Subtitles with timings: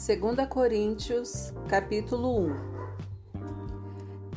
[0.00, 2.56] 2 Coríntios, capítulo 1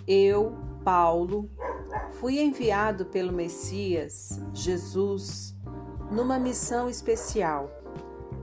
[0.05, 1.49] Eu, Paulo,
[2.19, 5.55] fui enviado pelo Messias, Jesus,
[6.11, 7.71] numa missão especial,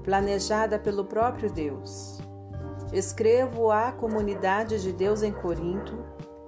[0.03, 2.23] planejada pelo próprio Deus.
[2.91, 6.03] Escrevo à comunidade de Deus em Corinto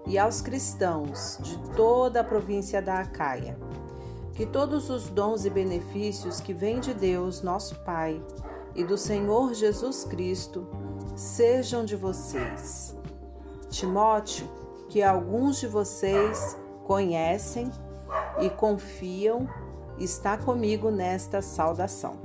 [0.07, 3.59] e aos cristãos de toda a província da Acaia,
[4.32, 8.23] que todos os dons e benefícios que vêm de Deus, nosso Pai,
[8.75, 10.67] e do Senhor Jesus Cristo
[11.14, 12.96] sejam de vocês.
[13.68, 14.49] Timóteo,
[14.89, 17.71] que alguns de vocês conhecem
[18.40, 19.49] e confiam,
[19.99, 22.16] está comigo nesta saudação.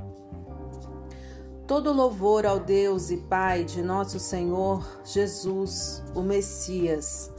[1.65, 7.31] Todo louvor ao Deus e Pai de nosso Senhor Jesus, o Messias,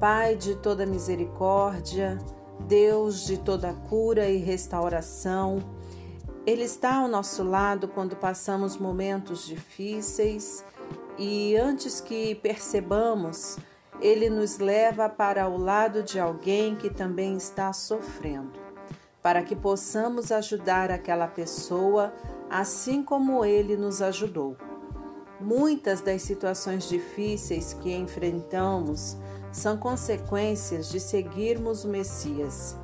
[0.00, 2.18] Pai de toda misericórdia,
[2.66, 5.58] Deus de toda cura e restauração,
[6.48, 10.64] ele está ao nosso lado quando passamos momentos difíceis
[11.18, 13.58] e antes que percebamos,
[14.00, 18.58] ele nos leva para o lado de alguém que também está sofrendo,
[19.22, 22.14] para que possamos ajudar aquela pessoa
[22.48, 24.56] assim como ele nos ajudou.
[25.38, 29.18] Muitas das situações difíceis que enfrentamos
[29.52, 32.74] são consequências de seguirmos o Messias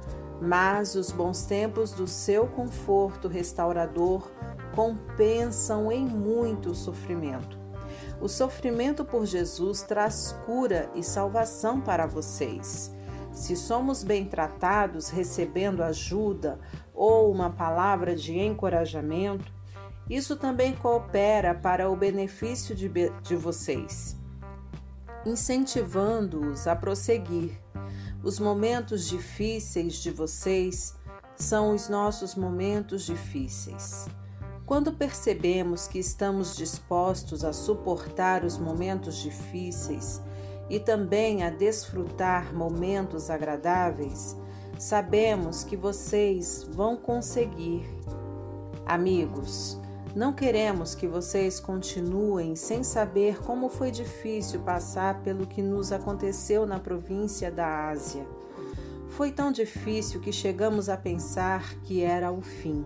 [0.41, 4.31] mas os bons tempos do seu conforto restaurador
[4.75, 7.59] compensam em muito o sofrimento.
[8.21, 12.93] O sofrimento por Jesus traz cura e salvação para vocês.
[13.33, 16.59] Se somos bem tratados, recebendo ajuda
[16.93, 19.53] ou uma palavra de encorajamento,
[20.09, 22.89] isso também coopera para o benefício de,
[23.23, 24.17] de vocês,
[25.25, 27.64] incentivando-os a prosseguir
[28.25, 30.95] os momentos difíceis de vocês
[31.37, 34.09] são os nossos momentos difíceis.
[34.65, 40.23] Quando percebemos que estamos dispostos a suportar os momentos difíceis
[40.71, 44.35] e também a desfrutar momentos agradáveis,
[44.79, 47.87] sabemos que vocês vão conseguir.
[48.87, 49.79] Amigos,
[50.15, 56.65] não queremos que vocês continuem sem saber como foi difícil passar pelo que nos aconteceu
[56.65, 58.25] na província da Ásia.
[59.09, 62.85] Foi tão difícil que chegamos a pensar que era o fim.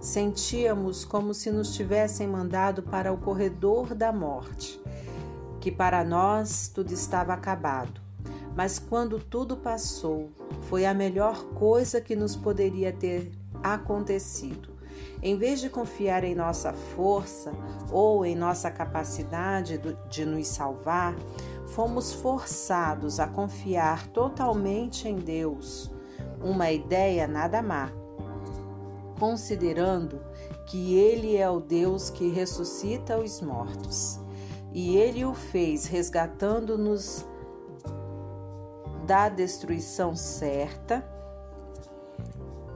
[0.00, 4.80] Sentíamos como se nos tivessem mandado para o corredor da morte,
[5.60, 8.00] que para nós tudo estava acabado.
[8.56, 10.32] Mas quando tudo passou,
[10.62, 13.30] foi a melhor coisa que nos poderia ter
[13.62, 14.77] acontecido
[15.22, 17.52] em vez de confiar em nossa força
[17.90, 21.16] ou em nossa capacidade de nos salvar,
[21.68, 25.90] fomos forçados a confiar totalmente em Deus,
[26.42, 27.90] uma ideia nada má,
[29.18, 30.20] considerando
[30.66, 34.20] que Ele é o Deus que ressuscita os mortos.
[34.72, 37.26] E Ele o fez resgatando-nos
[39.06, 41.04] da destruição certa,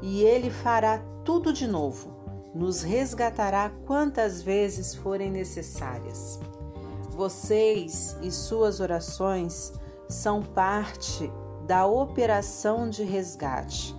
[0.00, 2.11] e Ele fará tudo de novo
[2.54, 6.38] nos resgatará quantas vezes forem necessárias.
[7.10, 9.72] Vocês e suas orações
[10.08, 11.30] são parte
[11.66, 13.94] da operação de resgate.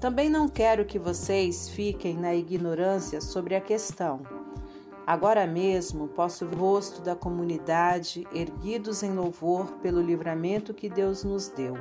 [0.00, 4.20] Também não quero que vocês fiquem na ignorância sobre a questão.
[5.06, 11.24] Agora mesmo posso ver o rosto da comunidade erguidos em louvor pelo livramento que Deus
[11.24, 11.74] nos deu.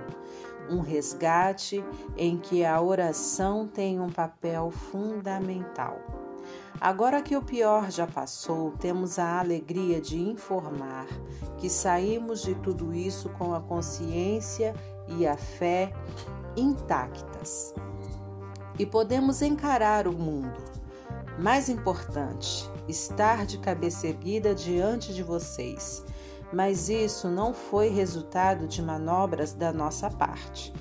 [0.70, 1.84] Um resgate
[2.18, 5.98] em que a oração tem um papel fundamental.
[6.80, 11.08] Agora que o pior já passou, temos a alegria de informar
[11.58, 14.74] que saímos de tudo isso com a consciência
[15.08, 15.92] e a fé
[16.56, 17.74] intactas.
[18.78, 20.58] E podemos encarar o mundo.
[21.38, 26.04] Mais importante, estar de cabeça erguida diante de vocês.
[26.52, 30.74] Mas isso não foi resultado de manobras da nossa parte.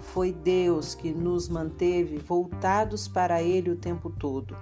[0.00, 4.56] Foi Deus que nos manteve voltados para Ele o tempo todo.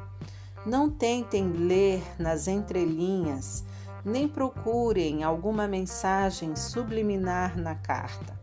[0.65, 3.65] Não tentem ler nas entrelinhas,
[4.05, 8.41] nem procurem alguma mensagem subliminar na carta.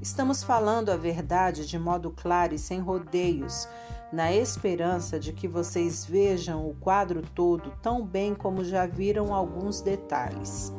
[0.00, 3.66] Estamos falando a verdade de modo claro e sem rodeios,
[4.12, 9.80] na esperança de que vocês vejam o quadro todo tão bem como já viram alguns
[9.80, 10.70] detalhes.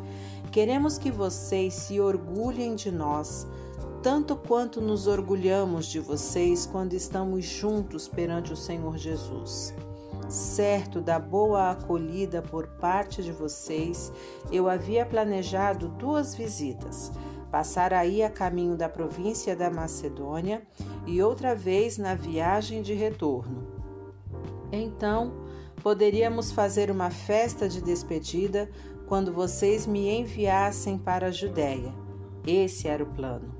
[0.56, 3.46] Queremos que vocês se orgulhem de nós,
[4.02, 9.74] tanto quanto nos orgulhamos de vocês quando estamos juntos perante o Senhor Jesus.
[10.30, 14.14] Certo da boa acolhida por parte de vocês,
[14.50, 17.12] eu havia planejado duas visitas.
[17.52, 20.66] Passar aí a caminho da província da Macedônia
[21.06, 23.68] e outra vez na viagem de retorno.
[24.72, 25.34] Então,
[25.84, 28.70] poderíamos fazer uma festa de despedida
[29.08, 31.94] quando vocês me enviassem para a Judéia.
[32.46, 33.54] Esse era o plano.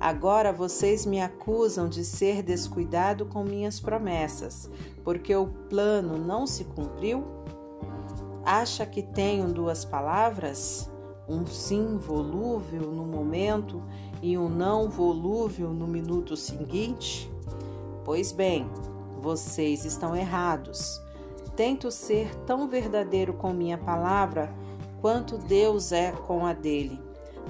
[0.00, 4.68] Agora vocês me acusam de ser descuidado com minhas promessas,
[5.02, 7.24] porque o plano não se cumpriu?
[8.44, 10.90] Acha que tenho duas palavras?
[11.26, 13.82] Um sim volúvel no momento
[14.20, 17.30] e um não volúvel no minuto seguinte?
[18.04, 18.68] Pois bem,
[19.22, 21.00] vocês estão errados.
[21.56, 24.52] Tento ser tão verdadeiro com minha palavra
[25.04, 26.98] quanto Deus é com a dele.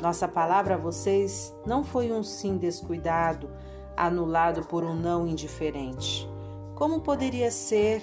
[0.03, 3.49] Nossa palavra a vocês não foi um sim descuidado,
[3.97, 6.29] anulado por um não indiferente.
[6.75, 8.03] Como poderia ser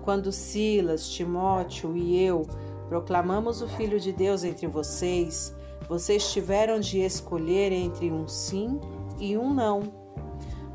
[0.00, 2.46] quando Silas, Timóteo e eu
[2.88, 5.54] proclamamos o Filho de Deus entre vocês?
[5.86, 8.80] Vocês tiveram de escolher entre um sim
[9.18, 9.82] e um não.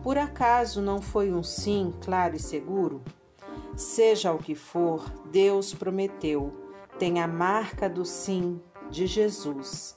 [0.04, 3.02] Por acaso não foi um sim claro e seguro?
[3.76, 6.67] Seja o que for, Deus prometeu.
[7.00, 8.60] Tem a marca do sim
[8.90, 9.96] de Jesus.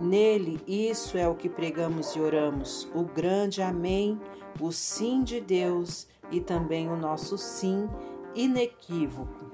[0.00, 4.20] Nele, isso é o que pregamos e oramos, o grande Amém,
[4.60, 7.88] o sim de Deus e também o nosso sim
[8.34, 9.46] inequívoco.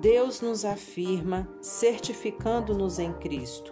[0.00, 3.70] Deus nos afirma, certificando-nos em Cristo,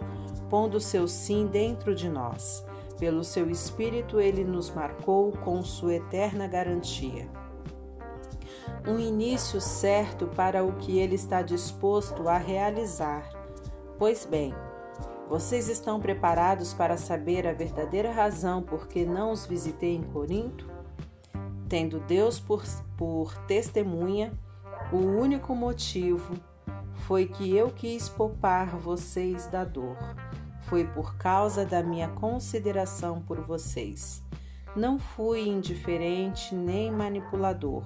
[0.49, 2.65] pondo seu sim dentro de nós.
[2.97, 7.42] Pelo seu Espírito, ele nos marcou com sua eterna garantia
[8.85, 13.29] um início certo para o que ele está disposto a realizar.
[13.97, 14.53] Pois bem,
[15.29, 20.69] vocês estão preparados para saber a verdadeira razão por que não os visitei em Corinto?
[21.69, 22.63] Tendo Deus por,
[22.97, 24.33] por testemunha,
[24.91, 26.35] o único motivo
[27.07, 29.97] foi que eu quis poupar vocês da dor.
[30.63, 34.21] Foi por causa da minha consideração por vocês.
[34.75, 37.83] Não fui indiferente nem manipulador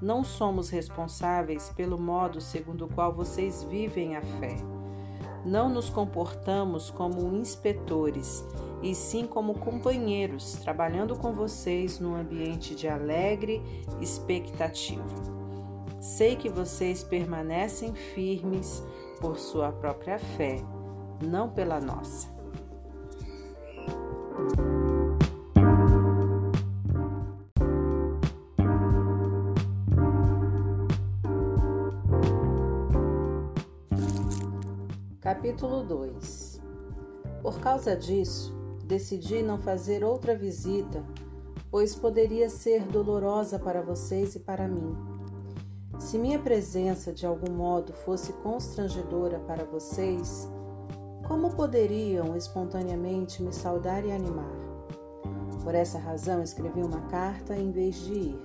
[0.00, 4.56] não somos responsáveis pelo modo segundo o qual vocês vivem a fé.
[5.44, 8.44] Não nos comportamos como inspetores,
[8.82, 13.62] e sim como companheiros, trabalhando com vocês num ambiente de alegre
[14.00, 15.04] expectativa.
[16.00, 18.84] Sei que vocês permanecem firmes
[19.20, 20.62] por sua própria fé,
[21.20, 22.28] não pela nossa.
[35.28, 36.58] Capítulo 2
[37.42, 38.50] Por causa disso,
[38.82, 41.04] decidi não fazer outra visita,
[41.70, 44.96] pois poderia ser dolorosa para vocês e para mim.
[45.98, 50.48] Se minha presença de algum modo fosse constrangedora para vocês,
[51.26, 54.56] como poderiam espontaneamente me saudar e animar?
[55.62, 58.40] Por essa razão, escrevi uma carta em vez de ir,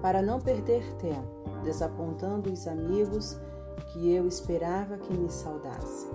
[0.00, 3.38] para não perder tempo, desapontando os amigos
[3.88, 6.06] que eu esperava que me saudasse.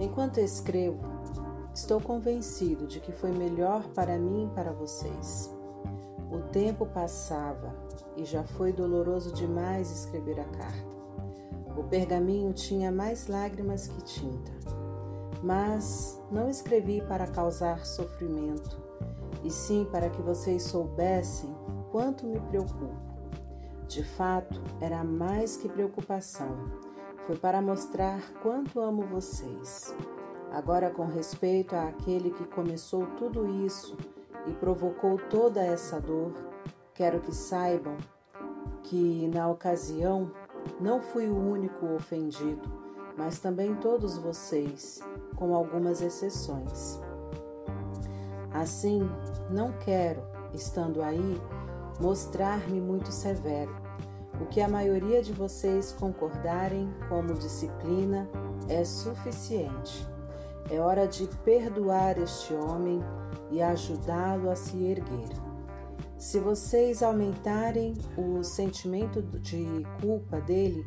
[0.00, 0.98] Enquanto escrevo,
[1.74, 5.54] estou convencido de que foi melhor para mim e para vocês.
[6.30, 7.74] O tempo passava
[8.16, 10.94] e já foi doloroso demais escrever a carta.
[11.76, 14.52] O pergaminho tinha mais lágrimas que tinta.
[15.42, 18.78] Mas não escrevi para causar sofrimento,
[19.42, 21.54] e sim para que vocês soubessem
[21.92, 23.13] quanto me preocupo
[23.88, 26.56] de fato, era mais que preocupação.
[27.26, 29.94] Foi para mostrar quanto amo vocês.
[30.52, 33.96] Agora, com respeito àquele que começou tudo isso
[34.46, 36.32] e provocou toda essa dor,
[36.92, 37.96] quero que saibam
[38.82, 40.30] que, na ocasião,
[40.80, 42.70] não fui o único ofendido,
[43.16, 45.00] mas também todos vocês,
[45.36, 47.00] com algumas exceções.
[48.52, 49.00] Assim,
[49.50, 50.22] não quero,
[50.52, 51.40] estando aí,
[52.00, 53.74] mostrar-me muito severo.
[54.40, 58.28] O que a maioria de vocês concordarem como disciplina
[58.68, 60.06] é suficiente.
[60.70, 63.00] É hora de perdoar este homem
[63.50, 65.28] e ajudá-lo a se erguer.
[66.18, 69.66] Se vocês aumentarem o sentimento de
[70.00, 70.86] culpa dele,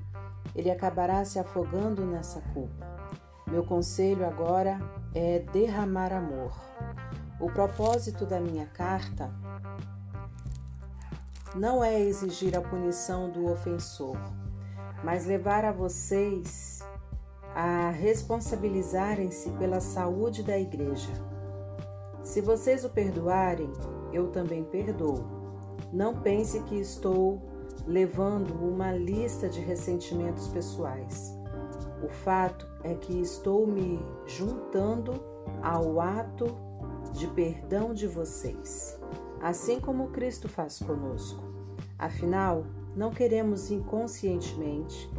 [0.55, 2.87] ele acabará se afogando nessa culpa.
[3.45, 4.79] Meu conselho agora
[5.13, 6.51] é derramar amor.
[7.39, 9.31] O propósito da minha carta
[11.57, 14.17] não é exigir a punição do ofensor,
[15.03, 16.79] mas levar a vocês
[17.55, 21.11] a responsabilizarem-se pela saúde da igreja.
[22.23, 23.71] Se vocês o perdoarem,
[24.13, 25.25] eu também perdoo.
[25.91, 27.41] Não pense que estou
[27.87, 31.33] levando uma lista de ressentimentos pessoais.
[32.03, 35.13] O fato é que estou me juntando
[35.63, 36.45] ao ato
[37.13, 38.99] de perdão de vocês
[39.41, 41.46] assim como Cristo faz conosco.
[41.97, 45.09] Afinal, não queremos inconscientemente,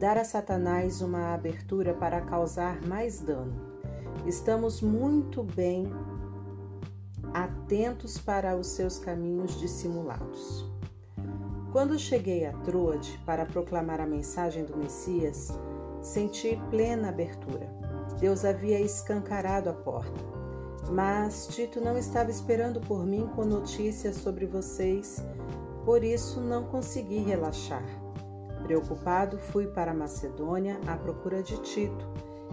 [0.00, 3.54] dar a Satanás uma abertura para causar mais dano.
[4.26, 5.86] Estamos muito bem
[7.32, 10.64] atentos para os seus caminhos dissimulados.
[11.72, 15.52] Quando cheguei a Troade para proclamar a mensagem do Messias,
[16.00, 17.68] senti plena abertura.
[18.20, 20.20] Deus havia escancarado a porta.
[20.90, 25.24] Mas Tito não estava esperando por mim com notícias sobre vocês,
[25.84, 27.84] por isso não consegui relaxar.
[28.62, 32.08] Preocupado, fui para Macedônia à procura de Tito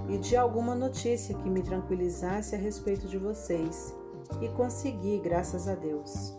[0.10, 3.96] e de alguma notícia que me tranquilizasse a respeito de vocês,
[4.42, 6.36] e consegui, graças a Deus.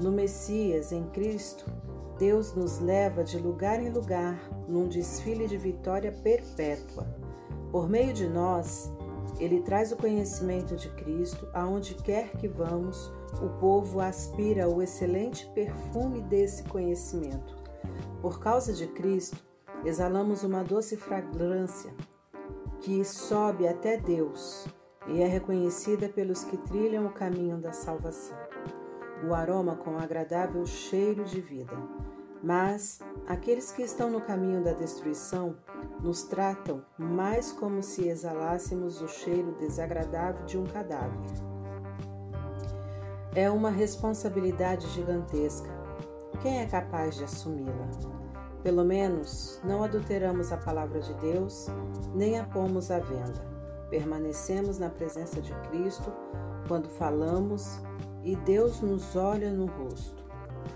[0.00, 1.66] No Messias, em Cristo,
[2.18, 7.06] Deus nos leva de lugar em lugar num desfile de vitória perpétua.
[7.70, 8.92] Por meio de nós,
[9.38, 13.12] ele traz o conhecimento de Cristo aonde quer que vamos,
[13.42, 17.56] o povo aspira o excelente perfume desse conhecimento.
[18.20, 19.36] Por causa de Cristo,
[19.84, 21.94] exalamos uma doce fragrância
[22.80, 24.66] que sobe até Deus
[25.06, 28.36] e é reconhecida pelos que trilham o caminho da salvação.
[29.26, 31.76] O aroma com agradável cheiro de vida.
[32.42, 35.56] Mas aqueles que estão no caminho da destruição
[36.00, 41.53] nos tratam mais como se exalássemos o cheiro desagradável de um cadáver.
[43.34, 45.68] É uma responsabilidade gigantesca.
[46.40, 47.88] Quem é capaz de assumi-la?
[48.62, 51.66] Pelo menos não adulteramos a palavra de Deus,
[52.14, 53.44] nem a pomos à venda.
[53.90, 56.12] Permanecemos na presença de Cristo
[56.68, 57.80] quando falamos
[58.22, 60.24] e Deus nos olha no rosto.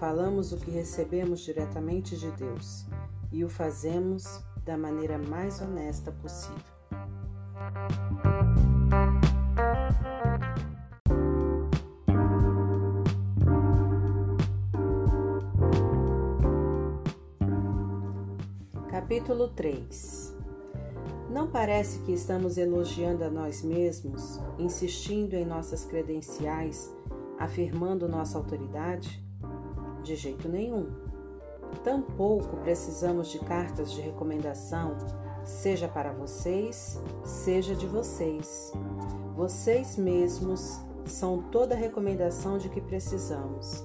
[0.00, 2.87] Falamos o que recebemos diretamente de Deus
[3.31, 6.59] e o fazemos da maneira mais honesta possível.
[19.09, 20.37] Capítulo 3
[21.31, 26.95] Não parece que estamos elogiando a nós mesmos, insistindo em nossas credenciais,
[27.38, 29.25] afirmando nossa autoridade?
[30.03, 30.91] De jeito nenhum.
[31.83, 34.99] Tampouco precisamos de cartas de recomendação,
[35.43, 38.75] seja para vocês, seja de vocês.
[39.35, 43.83] Vocês mesmos são toda a recomendação de que precisamos.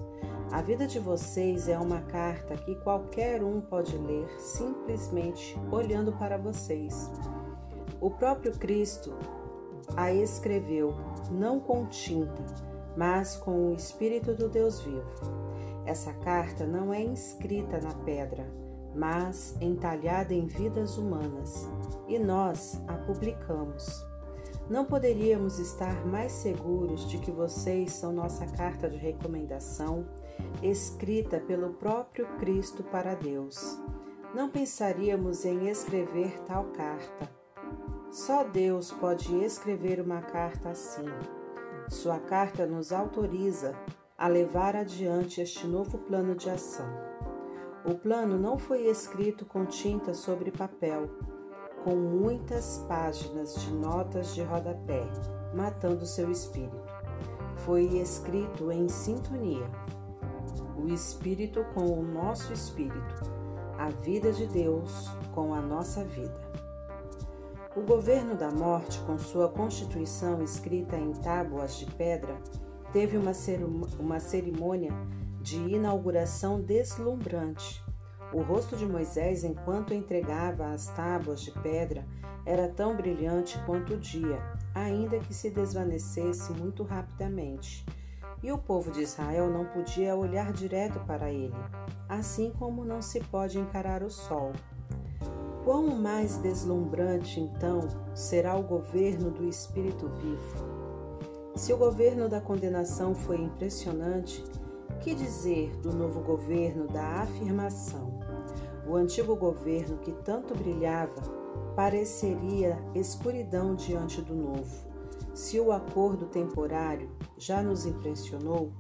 [0.53, 6.38] A vida de vocês é uma carta que qualquer um pode ler simplesmente olhando para
[6.38, 7.10] vocês.
[8.00, 9.17] O próprio Cristo
[9.98, 10.93] a escreveu
[11.31, 12.45] não com tinta,
[12.95, 15.03] mas com o Espírito do Deus vivo.
[15.88, 18.45] Essa carta não é inscrita na pedra,
[18.93, 21.67] mas entalhada em vidas humanas,
[22.07, 24.05] e nós a publicamos.
[24.69, 30.05] Não poderíamos estar mais seguros de que vocês são nossa carta de recomendação,
[30.62, 33.80] escrita pelo próprio Cristo para Deus.
[34.34, 37.30] Não pensaríamos em escrever tal carta.
[38.12, 41.06] Só Deus pode escrever uma carta assim.
[41.90, 43.75] Sua carta nos autoriza
[44.18, 46.88] a levar adiante este novo plano de ação.
[47.86, 51.10] O plano não foi escrito com tinta sobre papel,
[51.84, 55.04] com muitas páginas de notas de rodapé,
[55.54, 56.94] matando seu espírito.
[57.58, 59.70] Foi escrito em sintonia.
[60.75, 63.32] O espírito com o nosso espírito,
[63.77, 66.53] a vida de Deus com a nossa vida.
[67.75, 72.38] O governo da morte, com sua constituição escrita em tábuas de pedra,
[72.92, 73.34] teve uma,
[74.20, 74.92] cerimônia
[75.42, 77.84] de inauguração deslumbrante.
[78.32, 82.06] O rosto de Moisés, enquanto entregava as tábuas de pedra,
[82.46, 84.39] era tão brilhante quanto o dia,
[84.75, 87.84] ainda que se desvanecesse muito rapidamente.
[88.43, 91.55] E o povo de Israel não podia olhar direto para ele,
[92.09, 94.51] assim como não se pode encarar o sol.
[95.63, 100.83] Quão mais deslumbrante, então, será o governo do Espírito vivo?
[101.55, 104.43] Se o governo da condenação foi impressionante,
[105.00, 108.19] que dizer do novo governo da afirmação?
[108.85, 111.21] O antigo governo que tanto brilhava
[111.77, 114.93] pareceria escuridão diante do novo.
[115.33, 118.72] Se o acordo temporário já nos impressionou,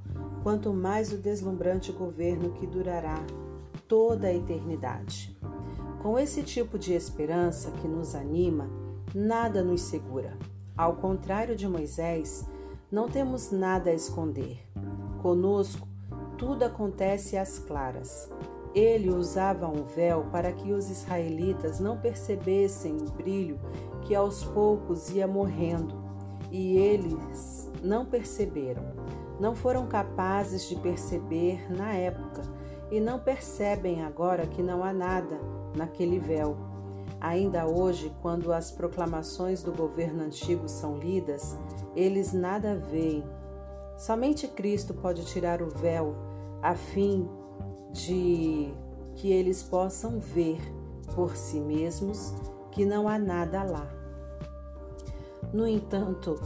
[0.41, 3.23] quanto mais o deslumbrante governo que durará
[3.87, 5.37] toda a eternidade.
[6.01, 8.69] Com esse tipo de esperança que nos anima,
[9.13, 10.37] nada nos segura.
[10.75, 12.45] Ao contrário de Moisés,
[12.91, 14.59] não temos nada a esconder.
[15.21, 15.87] Conosco,
[16.37, 18.29] tudo acontece às claras.
[18.75, 23.59] Ele usava um véu para que os israelitas não percebessem o brilho
[24.01, 26.03] que aos poucos ia morrendo,
[26.51, 28.83] e eles não perceberam.
[29.39, 32.41] Não foram capazes de perceber na época
[32.89, 35.39] e não percebem agora que não há nada
[35.75, 36.55] naquele véu.
[37.19, 41.57] Ainda hoje, quando as proclamações do governo antigo são lidas,
[41.95, 43.23] eles nada veem.
[43.97, 46.15] Somente Cristo pode tirar o véu
[46.61, 47.29] a fim
[47.91, 48.73] de
[49.15, 50.59] que eles possam ver
[51.15, 52.33] por si mesmos
[52.71, 53.87] que não há nada lá.
[55.53, 56.39] No entanto,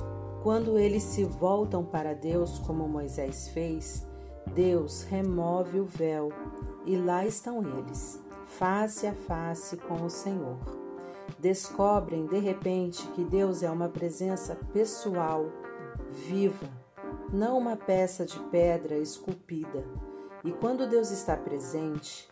[0.43, 4.07] quando eles se voltam para Deus, como Moisés fez,
[4.53, 6.29] Deus remove o véu
[6.85, 10.57] e lá estão eles, face a face com o Senhor.
[11.39, 15.45] Descobrem de repente que Deus é uma presença pessoal,
[16.11, 16.67] viva,
[17.31, 19.83] não uma peça de pedra esculpida.
[20.43, 22.29] E quando Deus está presente,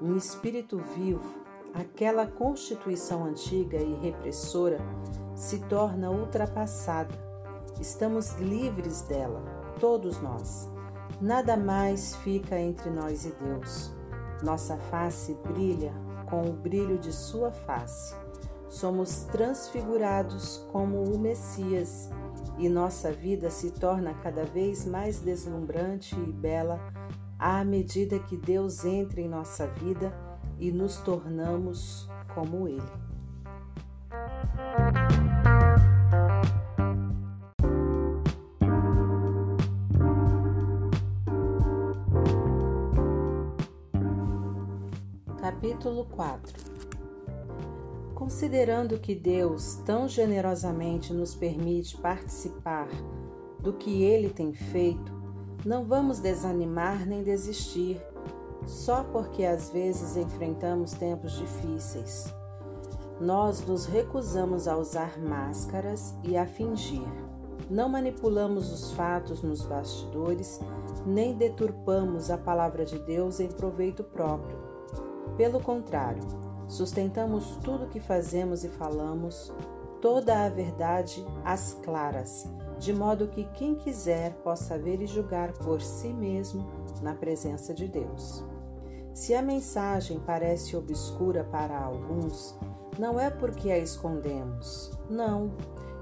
[0.00, 1.40] um espírito vivo,
[1.72, 4.78] aquela constituição antiga e repressora
[5.34, 7.31] se torna ultrapassada.
[7.82, 9.42] Estamos livres dela,
[9.80, 10.70] todos nós.
[11.20, 13.92] Nada mais fica entre nós e Deus.
[14.40, 15.92] Nossa face brilha
[16.30, 18.14] com o brilho de Sua face.
[18.68, 22.08] Somos transfigurados como o Messias
[22.56, 26.78] e nossa vida se torna cada vez mais deslumbrante e bela
[27.36, 30.14] à medida que Deus entra em nossa vida
[30.56, 33.02] e nos tornamos como Ele.
[45.52, 46.50] Capítulo 4
[48.14, 52.88] Considerando que Deus tão generosamente nos permite participar
[53.60, 55.12] do que Ele tem feito,
[55.64, 58.00] não vamos desanimar nem desistir,
[58.66, 62.34] só porque às vezes enfrentamos tempos difíceis.
[63.20, 67.06] Nós nos recusamos a usar máscaras e a fingir.
[67.70, 70.58] Não manipulamos os fatos nos bastidores,
[71.06, 74.71] nem deturpamos a palavra de Deus em proveito próprio
[75.36, 76.22] pelo contrário,
[76.68, 79.52] sustentamos tudo o que fazemos e falamos,
[80.00, 85.80] toda a verdade às claras, de modo que quem quiser possa ver e julgar por
[85.80, 86.66] si mesmo
[87.00, 88.44] na presença de Deus.
[89.14, 92.58] Se a mensagem parece obscura para alguns,
[92.98, 95.52] não é porque a escondemos, não,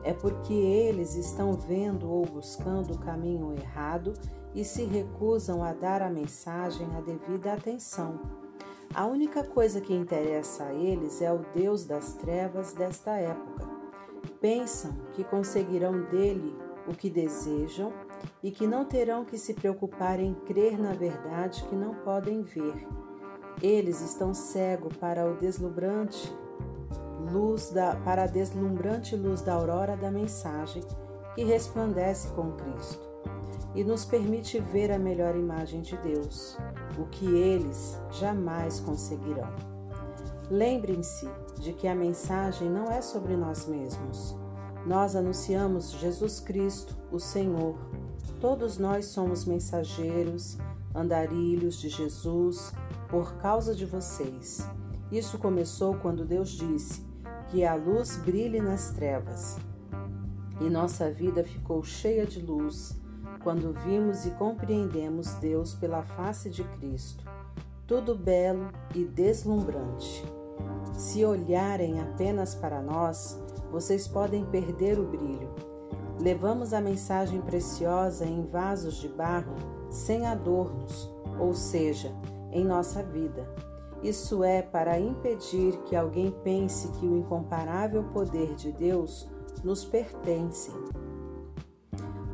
[0.03, 4.15] é porque eles estão vendo ou buscando o caminho errado
[4.55, 8.40] e se recusam a dar à mensagem a devida atenção.
[8.93, 13.69] A única coisa que interessa a eles é o Deus das trevas desta época.
[14.41, 17.93] Pensam que conseguirão dele o que desejam
[18.43, 22.85] e que não terão que se preocupar em crer na verdade que não podem ver.
[23.63, 26.37] Eles estão cegos para o deslumbrante
[27.31, 30.83] luz da para a deslumbrante luz da aurora da mensagem
[31.37, 33.10] que resplandece com Cristo
[33.75, 36.59] e nos permite ver a melhor imagem de Deus,
[36.99, 39.49] o que eles jamais conseguirão.
[40.51, 41.29] Lembrem-se
[41.61, 44.37] de que a mensagem não é sobre nós mesmos.
[44.85, 47.79] Nós anunciamos Jesus Cristo, o Senhor.
[48.41, 50.59] Todos nós somos mensageiros,
[50.95, 52.73] andarilhos de Jesus
[53.09, 54.67] por causa de vocês.
[55.13, 57.05] Isso começou quando Deus disse
[57.51, 59.57] que a luz brilhe nas trevas.
[60.61, 63.00] E nossa vida ficou cheia de luz
[63.43, 67.25] quando vimos e compreendemos Deus pela face de Cristo,
[67.87, 70.25] tudo belo e deslumbrante.
[70.93, 75.49] Se olharem apenas para nós, vocês podem perder o brilho.
[76.21, 79.57] Levamos a mensagem preciosa em vasos de barro,
[79.91, 82.13] sem adornos, ou seja,
[82.53, 83.49] em nossa vida.
[84.03, 89.29] Isso é para impedir que alguém pense que o incomparável poder de Deus
[89.63, 90.71] nos pertence.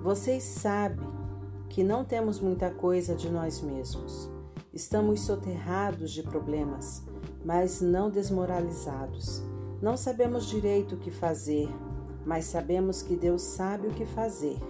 [0.07, 1.05] Vocês sabem
[1.69, 4.31] que não temos muita coisa de nós mesmos.
[4.73, 7.03] Estamos soterrados de problemas,
[7.45, 9.43] mas não desmoralizados.
[9.83, 11.69] Não sabemos direito o que fazer,
[12.25, 14.61] mas sabemos que Deus sabe o que fazer.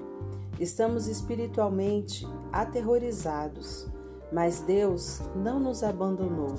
[0.58, 3.86] Estamos espiritualmente aterrorizados,
[4.32, 6.54] mas Deus não nos abandonou.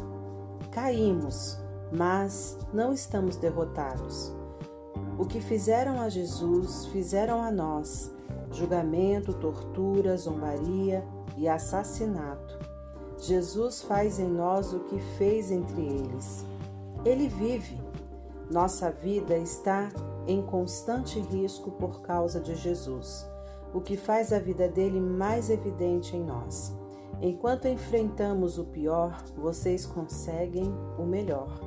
[0.72, 1.58] Caímos,
[1.92, 4.32] mas não estamos derrotados.
[5.18, 8.16] O que fizeram a Jesus, fizeram a nós
[8.51, 11.03] julgamento, tortura, zombaria
[11.36, 12.57] e assassinato.
[13.19, 16.45] Jesus faz em nós o que fez entre eles.
[17.03, 17.79] Ele vive.
[18.49, 19.89] Nossa vida está
[20.25, 23.27] em constante risco por causa de Jesus,
[23.73, 26.73] o que faz a vida dele mais evidente em nós.
[27.21, 31.60] Enquanto enfrentamos o pior, vocês conseguem o melhor.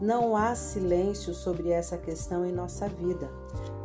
[0.00, 3.30] Não há silêncio sobre essa questão em nossa vida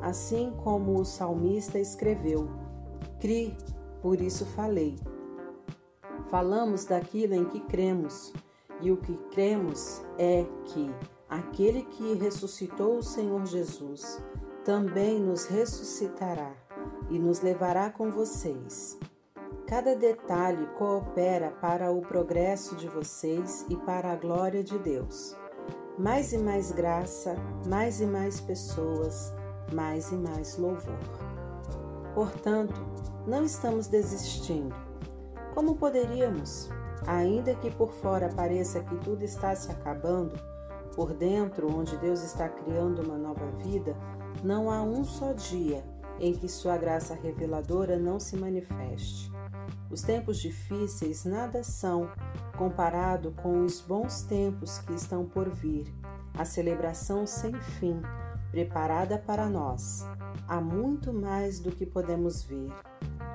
[0.01, 2.49] assim como o salmista escreveu:
[3.19, 3.55] Cri,
[4.01, 4.99] por isso falei.
[6.29, 8.33] Falamos daquilo em que cremos,
[8.81, 10.93] e o que cremos é que
[11.29, 14.21] aquele que ressuscitou o Senhor Jesus,
[14.63, 16.53] também nos ressuscitará
[17.09, 18.97] e nos levará com vocês.
[19.67, 25.35] Cada detalhe coopera para o progresso de vocês e para a glória de Deus.
[25.97, 27.35] Mais e mais graça,
[27.67, 29.33] mais e mais pessoas,
[29.73, 30.99] mais e mais louvor.
[32.13, 32.79] Portanto,
[33.25, 34.75] não estamos desistindo.
[35.53, 36.69] Como poderíamos?
[37.07, 40.39] Ainda que por fora pareça que tudo está se acabando,
[40.95, 43.95] por dentro, onde Deus está criando uma nova vida,
[44.43, 45.83] não há um só dia
[46.19, 49.31] em que Sua graça reveladora não se manifeste.
[49.89, 52.09] Os tempos difíceis nada são
[52.57, 55.93] comparado com os bons tempos que estão por vir,
[56.37, 58.01] a celebração sem fim,
[58.51, 60.05] preparada para nós.
[60.47, 62.71] Há muito mais do que podemos ver.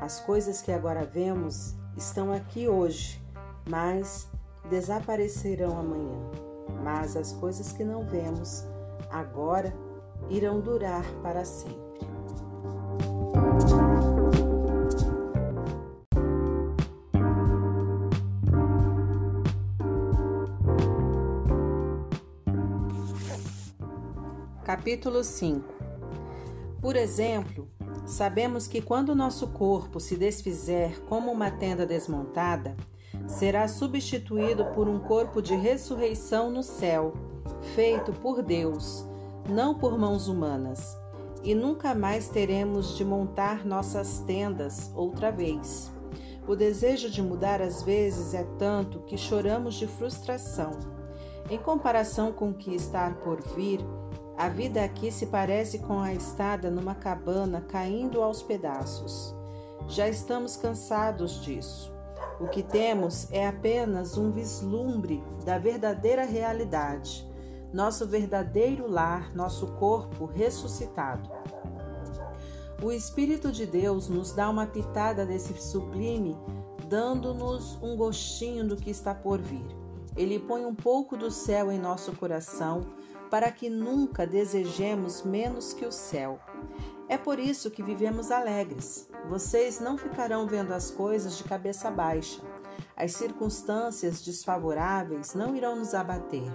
[0.01, 3.21] As coisas que agora vemos estão aqui hoje,
[3.69, 4.29] mas
[4.69, 6.21] desaparecerão amanhã.
[6.85, 8.65] Mas as coisas que não vemos
[9.11, 9.75] agora
[10.29, 11.86] irão durar para sempre.
[24.87, 25.65] Capítulo 5
[26.81, 27.69] Por exemplo,
[28.07, 32.77] sabemos que quando nosso corpo se desfizer como uma tenda desmontada,
[33.27, 37.15] será substituído por um corpo de ressurreição no céu,
[37.75, 39.05] feito por Deus,
[39.49, 40.97] não por mãos humanas,
[41.43, 45.91] e nunca mais teremos de montar nossas tendas outra vez.
[46.47, 50.71] O desejo de mudar às vezes é tanto que choramos de frustração.
[51.51, 53.81] Em comparação com o que está por vir,
[54.37, 59.35] a vida aqui se parece com a estada numa cabana caindo aos pedaços.
[59.89, 61.95] Já estamos cansados disso.
[62.39, 67.27] O que temos é apenas um vislumbre da verdadeira realidade,
[67.73, 71.31] nosso verdadeiro lar, nosso corpo ressuscitado.
[72.83, 76.37] O Espírito de Deus nos dá uma pitada desse sublime,
[76.87, 79.65] dando-nos um gostinho do que está por vir.
[80.15, 82.87] Ele põe um pouco do céu em nosso coração
[83.31, 86.39] para que nunca desejemos menos que o céu.
[87.09, 89.09] É por isso que vivemos alegres.
[89.29, 92.43] Vocês não ficarão vendo as coisas de cabeça baixa.
[92.97, 96.51] As circunstâncias desfavoráveis não irão nos abater.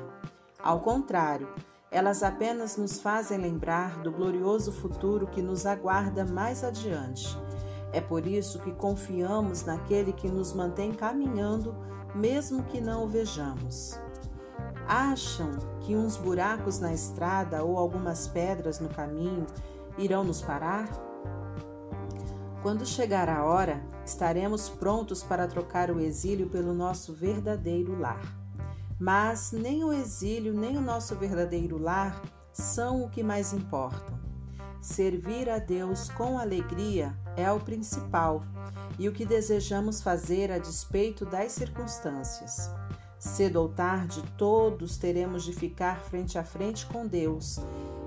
[0.61, 1.47] Ao contrário,
[1.89, 7.37] elas apenas nos fazem lembrar do glorioso futuro que nos aguarda mais adiante.
[7.93, 11.75] É por isso que confiamos naquele que nos mantém caminhando,
[12.15, 13.99] mesmo que não o vejamos.
[14.93, 19.47] Acham que uns buracos na estrada ou algumas pedras no caminho
[19.97, 20.89] irão nos parar?
[22.61, 28.19] Quando chegar a hora, estaremos prontos para trocar o exílio pelo nosso verdadeiro lar.
[28.99, 34.19] Mas nem o exílio nem o nosso verdadeiro lar são o que mais importam.
[34.81, 38.43] Servir a Deus com alegria é o principal
[38.99, 42.69] e o que desejamos fazer a despeito das circunstâncias.
[43.21, 47.59] Cedo ou tarde, todos teremos de ficar frente a frente com Deus,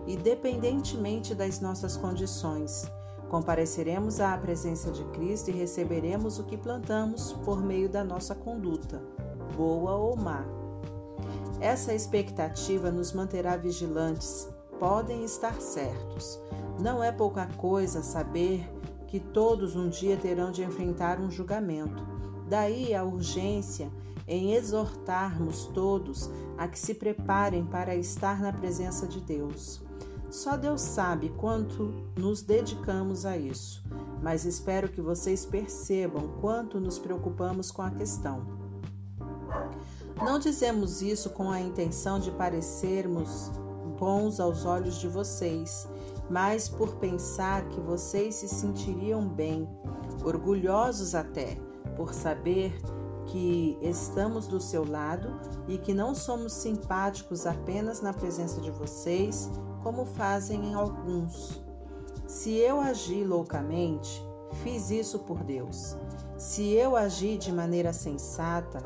[0.09, 2.91] independentemente das nossas condições.
[3.31, 9.01] Compareceremos à presença de Cristo e receberemos o que plantamos por meio da nossa conduta,
[9.57, 10.45] boa ou má.
[11.61, 14.49] Essa expectativa nos manterá vigilantes,
[14.81, 16.41] podem estar certos.
[16.81, 18.69] Não é pouca coisa saber
[19.07, 22.05] que todos um dia terão de enfrentar um julgamento.
[22.49, 23.89] Daí a urgência
[24.27, 29.83] em exortarmos todos a que se preparem para estar na presença de Deus.
[30.31, 33.85] Só Deus sabe quanto nos dedicamos a isso,
[34.23, 38.45] mas espero que vocês percebam quanto nos preocupamos com a questão.
[40.17, 43.51] Não dizemos isso com a intenção de parecermos
[43.99, 45.89] bons aos olhos de vocês,
[46.29, 49.69] mas por pensar que vocês se sentiriam bem,
[50.25, 51.57] orgulhosos até,
[51.97, 52.77] por saber
[53.35, 59.51] que estamos do seu lado e que não somos simpáticos apenas na presença de vocês,
[59.83, 61.61] como fazem em alguns.
[62.29, 64.25] Se eu agi loucamente,
[64.63, 65.97] fiz isso por Deus.
[66.39, 68.81] Se eu agi de maneira sensata,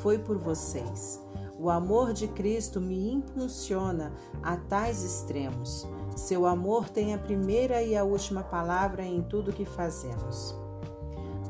[0.00, 1.20] foi por vocês.
[1.58, 5.86] O amor de Cristo me impulsiona a tais extremos.
[6.16, 10.58] Seu amor tem a primeira e a última palavra em tudo que fazemos.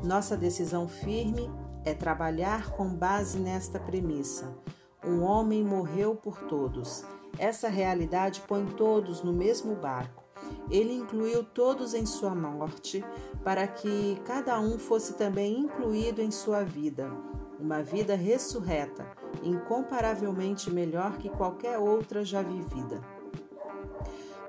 [0.03, 1.49] Nossa decisão firme
[1.85, 4.55] é trabalhar com base nesta premissa.
[5.03, 7.03] Um homem morreu por todos.
[7.37, 10.23] Essa realidade põe todos no mesmo barco.
[10.69, 13.03] Ele incluiu todos em sua morte,
[13.43, 17.11] para que cada um fosse também incluído em sua vida,
[17.59, 19.05] uma vida ressurreta,
[19.43, 23.01] incomparavelmente melhor que qualquer outra já vivida.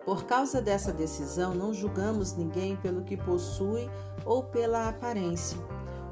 [0.04, 3.88] Por causa dessa decisão, não julgamos ninguém pelo que possui
[4.24, 5.58] ou pela aparência.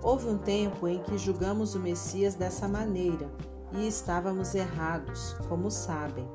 [0.02, 3.30] Houve um tempo em que julgamos o Messias dessa maneira
[3.72, 6.26] e estávamos errados, como sabem.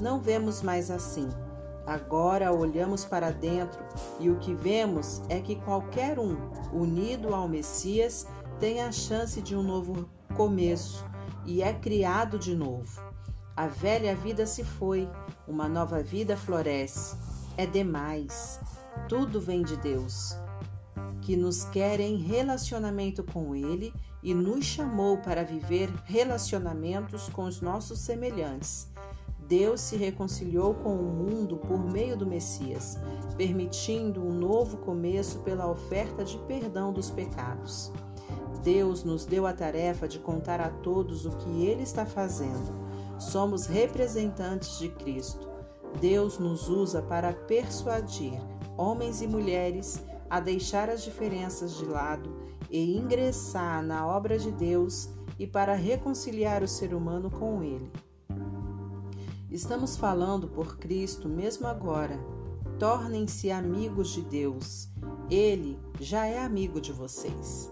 [0.00, 1.28] Não vemos mais assim.
[1.86, 3.82] Agora olhamos para dentro
[4.18, 6.36] e o que vemos é que qualquer um
[6.72, 8.26] unido ao Messias
[8.58, 11.04] tem a chance de um novo começo
[11.44, 13.00] e é criado de novo.
[13.56, 15.08] A velha vida se foi,
[15.46, 17.16] uma nova vida floresce.
[17.56, 18.60] É demais.
[19.08, 20.36] Tudo vem de Deus,
[21.20, 27.60] que nos quer em relacionamento com Ele e nos chamou para viver relacionamentos com os
[27.60, 28.88] nossos semelhantes.
[29.48, 32.96] Deus se reconciliou com o mundo por meio do Messias,
[33.36, 37.92] permitindo um novo começo pela oferta de perdão dos pecados.
[38.62, 42.80] Deus nos deu a tarefa de contar a todos o que Ele está fazendo.
[43.18, 45.50] Somos representantes de Cristo.
[46.00, 48.40] Deus nos usa para persuadir
[48.76, 50.02] homens e mulheres
[50.32, 52.34] a deixar as diferenças de lado
[52.70, 57.92] e ingressar na obra de Deus e para reconciliar o ser humano com Ele.
[59.50, 62.18] Estamos falando por Cristo mesmo agora.
[62.78, 64.88] Tornem-se amigos de Deus.
[65.28, 67.70] Ele já é amigo de vocês.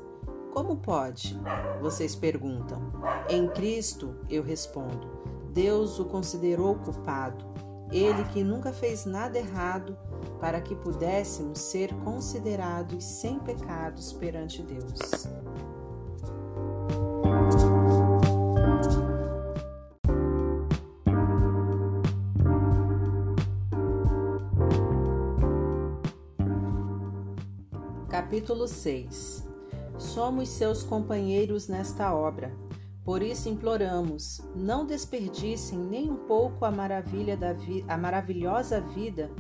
[0.53, 1.41] Como pode?
[1.81, 2.93] Vocês perguntam.
[3.31, 5.09] Em Cristo, eu respondo.
[5.55, 7.43] Deus o considerou culpado.
[7.91, 9.97] Ele que nunca fez nada errado,
[10.41, 15.29] para que pudéssemos ser considerados sem pecados perante Deus.
[28.09, 29.49] Capítulo 6
[29.99, 32.53] Somos seus companheiros nesta obra.
[33.05, 37.55] Por isso imploramos, não desperdicem nem um pouco a maravilha da
[37.89, 39.31] a maravilhosa vida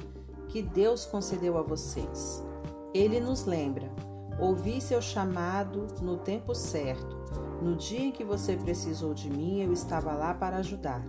[0.50, 2.44] que Deus concedeu a vocês.
[2.92, 3.90] Ele nos lembra:
[4.38, 7.18] ouvi seu chamado no tempo certo.
[7.62, 11.04] No dia em que você precisou de mim, eu estava lá para ajudar.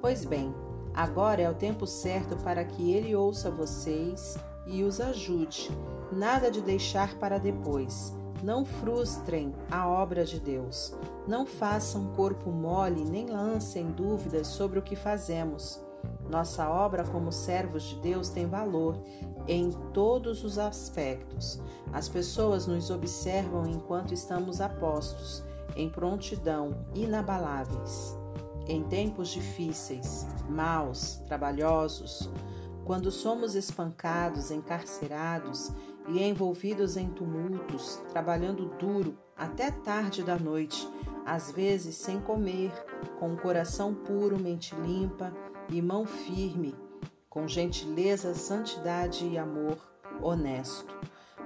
[0.00, 0.54] Pois bem,
[0.94, 5.70] agora é o tempo certo para que ele ouça vocês e os ajude.
[6.12, 8.14] Nada de deixar para depois.
[8.42, 10.94] Não frustrem a obra de Deus.
[11.26, 15.87] Não façam corpo mole nem lancem dúvidas sobre o que fazemos.
[16.28, 19.00] Nossa obra como servos de Deus tem valor
[19.46, 21.60] em todos os aspectos.
[21.92, 25.42] As pessoas nos observam enquanto estamos a postos,
[25.74, 28.16] em prontidão, inabaláveis.
[28.66, 32.30] Em tempos difíceis, maus, trabalhosos,
[32.84, 35.72] quando somos espancados, encarcerados
[36.08, 40.86] e envolvidos em tumultos, trabalhando duro até tarde da noite,
[41.24, 42.72] às vezes sem comer,
[43.18, 45.32] com o coração puro, mente limpa
[45.70, 46.74] e mão firme,
[47.28, 49.78] com gentileza, santidade e amor
[50.22, 50.96] honesto.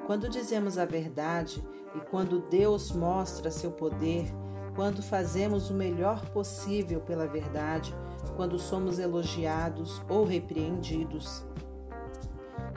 [0.06, 4.26] Quando dizemos a verdade e quando Deus mostra seu poder,
[4.74, 7.94] quando fazemos o melhor possível pela verdade,
[8.36, 11.44] quando somos elogiados ou repreendidos,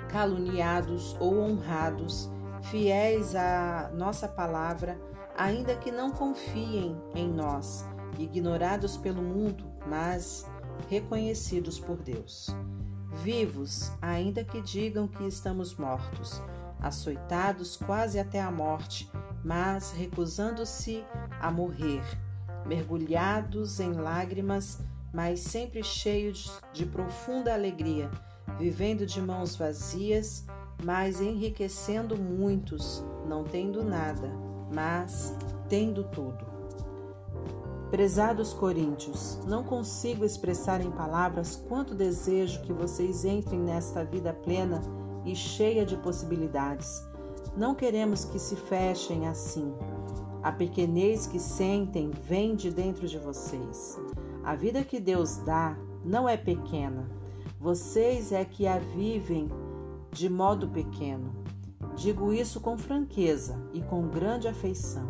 [0.10, 2.30] caluniados ou honrados,
[2.64, 5.00] fiéis à nossa palavra,
[5.38, 7.86] ainda que não confiem em nós,
[8.18, 10.46] ignorados pelo mundo, mas
[10.90, 12.50] reconhecidos por Deus.
[13.24, 16.42] Vivos, ainda que digam que estamos mortos,
[16.82, 19.10] açoitados quase até a morte,
[19.44, 21.04] mas recusando-se
[21.40, 22.04] a morrer,
[22.66, 24.80] mergulhados em lágrimas,
[25.14, 28.12] mas sempre cheios de profunda alegria,
[28.60, 30.46] vivendo de mãos vazias,
[30.84, 34.30] mas enriquecendo muitos, não tendo nada,
[34.74, 35.36] mas
[35.70, 36.55] tendo tudo.
[37.92, 44.82] Prezados coríntios, não consigo expressar em palavras quanto desejo que vocês entrem nesta vida plena
[45.24, 47.04] e cheia de possibilidades.
[47.56, 49.74] Não queremos que se fechem assim.
[50.44, 54.00] A pequenez que sentem vem de dentro de vocês.
[54.44, 57.10] A vida que Deus dá não é pequena.
[57.60, 59.50] Vocês é que a vivem
[60.12, 61.34] de modo pequeno.
[61.96, 65.08] Digo isso com franqueza e com grande afeição.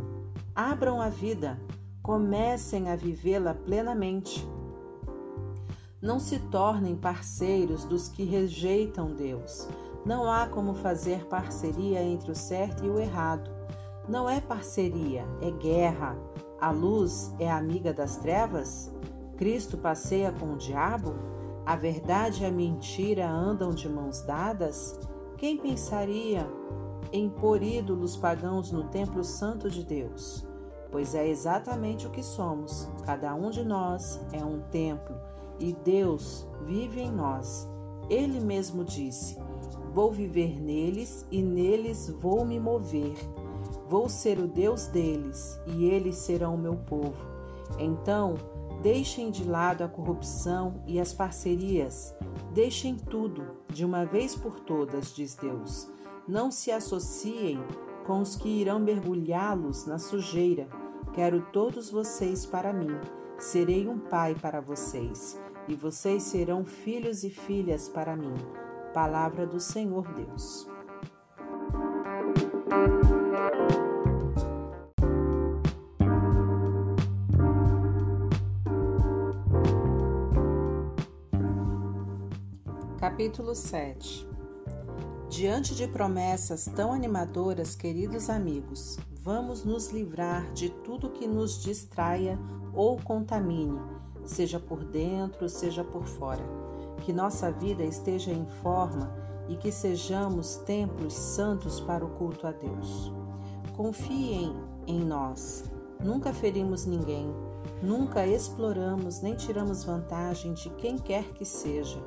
[0.55, 1.59] Abram a vida,
[2.05, 4.47] comecem a vivê-la plenamente.
[5.99, 9.67] Não se tornem parceiros dos que rejeitam Deus.
[10.05, 13.49] Não há como fazer parceria entre o certo e o errado.
[14.07, 16.15] Não é parceria, é guerra.
[16.61, 18.93] A luz é amiga das trevas?
[19.35, 21.15] Cristo passeia com o diabo?
[21.65, 24.99] A verdade e a mentira andam de mãos dadas?
[25.39, 26.47] Quem pensaria
[27.11, 30.45] em pôr ídolos pagãos no templo santo de Deus?
[30.95, 32.87] Pois é exatamente o que somos.
[33.05, 35.13] Cada um de nós é um templo
[35.59, 37.67] e Deus vive em nós.
[38.09, 39.37] Ele mesmo disse:
[39.93, 43.13] Vou viver neles e neles vou me mover.
[43.89, 47.25] Vou ser o Deus deles e eles serão o meu povo.
[47.77, 48.35] Então,
[48.81, 52.15] deixem de lado a corrupção e as parcerias.
[52.53, 55.89] Deixem tudo, de uma vez por todas, diz Deus.
[56.25, 57.59] Não se associem
[58.05, 60.84] com os que irão mergulhá-los na sujeira.
[61.15, 62.89] Quero todos vocês para mim.
[63.39, 68.33] Serei um pai para vocês, e vocês serão filhos e filhas para mim.
[68.93, 70.67] Palavra do Senhor Deus.
[82.99, 84.27] Capítulo 7
[85.29, 92.37] Diante de promessas tão animadoras, queridos amigos, vamos nos livrar de tudo que nos distraia
[92.75, 93.81] ou contamine,
[94.23, 96.43] seja por dentro, seja por fora.
[97.01, 99.11] Que nossa vida esteja em forma
[99.49, 103.11] e que sejamos templos santos para o culto a Deus.
[103.75, 105.63] Confiem em nós.
[106.03, 107.33] Nunca ferimos ninguém,
[107.81, 111.99] nunca exploramos nem tiramos vantagem de quem quer que seja.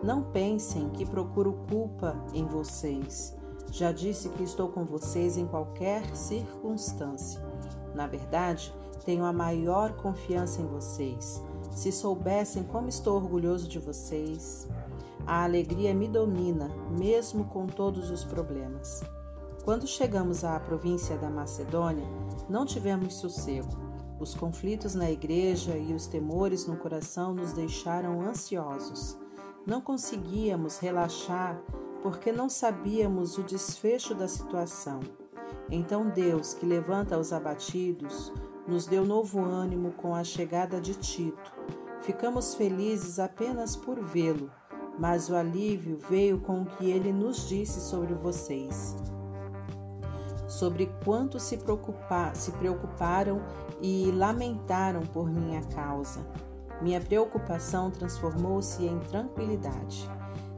[0.00, 3.41] Não pensem que procuro culpa em vocês.
[3.72, 7.40] Já disse que estou com vocês em qualquer circunstância.
[7.94, 8.70] Na verdade,
[9.02, 11.42] tenho a maior confiança em vocês.
[11.70, 14.68] Se soubessem como estou orgulhoso de vocês,
[15.26, 19.02] a alegria me domina, mesmo com todos os problemas.
[19.64, 22.06] Quando chegamos à província da Macedônia,
[22.50, 23.70] não tivemos sossego.
[24.20, 29.16] Os conflitos na igreja e os temores no coração nos deixaram ansiosos.
[29.66, 31.58] Não conseguíamos relaxar
[32.02, 35.00] porque não sabíamos o desfecho da situação.
[35.70, 38.32] Então Deus, que levanta os abatidos,
[38.66, 41.52] nos deu novo ânimo com a chegada de Tito.
[42.02, 44.50] Ficamos felizes apenas por vê-lo,
[44.98, 48.96] mas o alívio veio com o que ele nos disse sobre vocês.
[50.48, 53.40] Sobre quanto se, preocupar, se preocuparam
[53.80, 56.20] e lamentaram por minha causa.
[56.82, 60.10] Minha preocupação transformou-se em tranquilidade.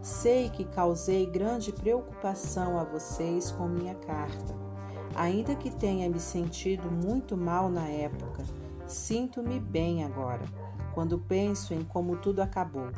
[0.05, 4.55] Sei que causei grande preocupação a vocês com minha carta.
[5.14, 8.45] Ainda que tenha me sentido muito mal na época,
[8.87, 10.45] sinto-me bem agora,
[10.93, 12.90] quando penso em como tudo acabou.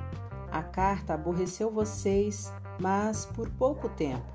[0.50, 4.26] A carta aborreceu vocês, mas por pouco tempo.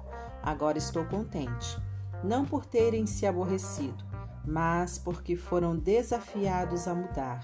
[0.42, 1.78] Agora estou contente.
[2.24, 4.02] Não por terem se aborrecido,
[4.46, 7.42] mas porque foram desafiados a mudar.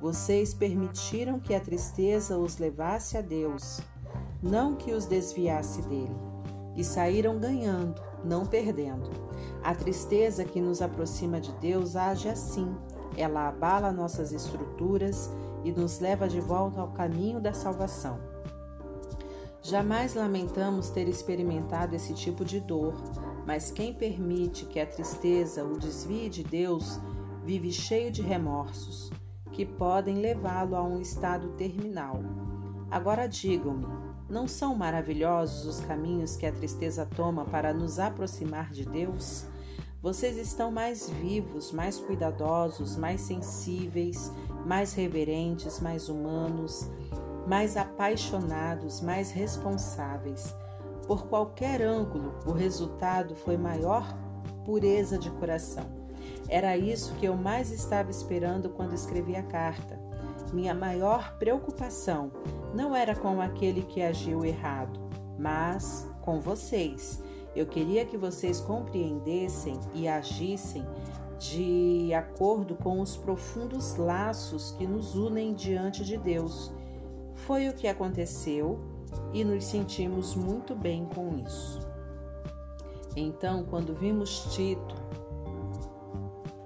[0.00, 3.82] Vocês permitiram que a tristeza os levasse a Deus,
[4.42, 6.16] não que os desviasse dele,
[6.74, 9.10] e saíram ganhando, não perdendo.
[9.62, 12.74] A tristeza que nos aproxima de Deus age assim.
[13.16, 15.30] Ela abala nossas estruturas
[15.62, 18.18] e nos leva de volta ao caminho da salvação.
[19.62, 22.94] Jamais lamentamos ter experimentado esse tipo de dor,
[23.46, 26.98] mas quem permite que a tristeza o desvie de Deus
[27.44, 29.10] vive cheio de remorsos
[29.52, 32.20] que podem levá-lo a um estado terminal.
[32.90, 33.86] Agora digam-me,
[34.32, 39.44] não são maravilhosos os caminhos que a tristeza toma para nos aproximar de Deus?
[40.00, 44.32] Vocês estão mais vivos, mais cuidadosos, mais sensíveis,
[44.64, 46.88] mais reverentes, mais humanos,
[47.46, 50.54] mais apaixonados, mais responsáveis.
[51.06, 54.16] Por qualquer ângulo, o resultado foi maior
[54.64, 55.84] pureza de coração.
[56.48, 60.01] Era isso que eu mais estava esperando quando escrevi a carta.
[60.52, 62.30] Minha maior preocupação
[62.74, 65.00] não era com aquele que agiu errado,
[65.38, 67.22] mas com vocês.
[67.56, 70.84] Eu queria que vocês compreendessem e agissem
[71.38, 76.70] de acordo com os profundos laços que nos unem diante de Deus.
[77.34, 78.78] Foi o que aconteceu
[79.32, 81.80] e nos sentimos muito bem com isso.
[83.16, 84.94] Então, quando vimos Tito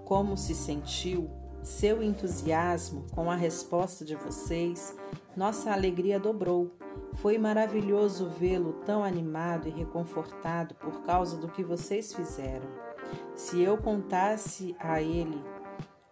[0.04, 1.28] como se sentiu,
[1.66, 4.96] seu entusiasmo com a resposta de vocês,
[5.36, 6.70] nossa alegria dobrou.
[7.14, 12.68] Foi maravilhoso vê-lo tão animado e reconfortado por causa do que vocês fizeram.
[13.34, 15.42] Se eu contasse a ele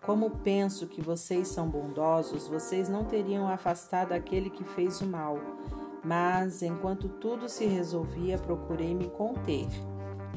[0.05, 5.39] como penso que vocês são bondosos, vocês não teriam afastado aquele que fez o mal.
[6.05, 9.69] Mas, enquanto tudo se resolvia, procurei me conter.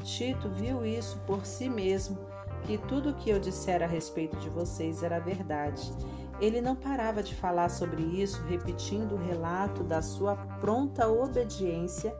[0.04, 2.16] Tito viu isso por si mesmo
[2.64, 5.92] que tudo o que eu dissera a respeito de vocês era verdade.
[6.40, 12.14] Ele não parava de falar sobre isso, repetindo o relato da sua pronta obediência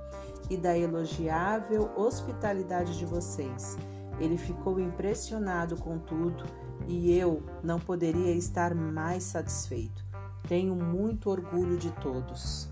[0.50, 3.76] e da elogiável hospitalidade de vocês.
[4.18, 6.44] Ele ficou impressionado com tudo
[6.88, 10.04] e eu não poderia estar mais satisfeito.
[10.48, 12.70] Tenho muito orgulho de todos.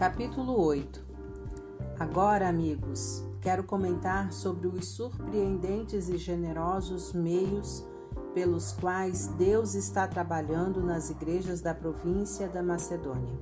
[0.00, 0.98] Capítulo 8
[1.98, 7.84] Agora, amigos, quero comentar sobre os surpreendentes e generosos meios
[8.32, 13.38] pelos quais Deus está trabalhando nas igrejas da província da Macedônia.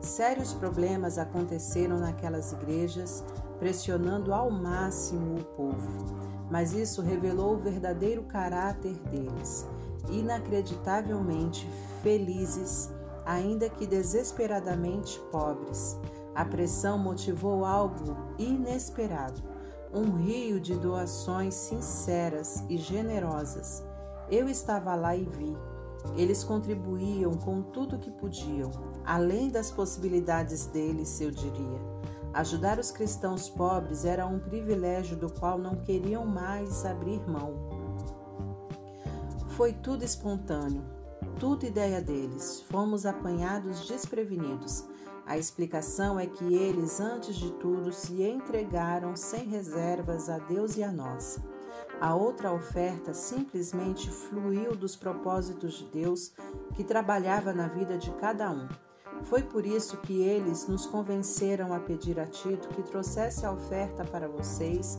[0.00, 3.22] Sérios problemas aconteceram naquelas igrejas,
[3.58, 6.06] pressionando ao máximo o povo,
[6.50, 9.68] mas isso revelou o verdadeiro caráter deles,
[10.10, 11.68] inacreditavelmente
[12.02, 12.90] felizes
[13.24, 15.98] ainda que desesperadamente pobres.
[16.34, 19.42] A pressão motivou algo inesperado,
[19.92, 23.84] um rio de doações sinceras e generosas.
[24.30, 25.56] Eu estava lá e vi.
[26.16, 28.70] Eles contribuíam com tudo que podiam,
[29.04, 31.80] além das possibilidades deles, eu diria.
[32.34, 37.54] Ajudar os cristãos pobres era um privilégio do qual não queriam mais abrir mão.
[39.50, 40.82] Foi tudo espontâneo,
[41.38, 42.64] tudo ideia deles.
[42.70, 44.84] Fomos apanhados desprevenidos.
[45.26, 50.82] A explicação é que eles, antes de tudo, se entregaram sem reservas a Deus e
[50.82, 51.38] a nós.
[52.00, 56.32] A outra oferta simplesmente fluiu dos propósitos de Deus
[56.74, 58.68] que trabalhava na vida de cada um.
[59.24, 64.04] Foi por isso que eles nos convenceram a pedir a Tito que trouxesse a oferta
[64.04, 64.98] para vocês,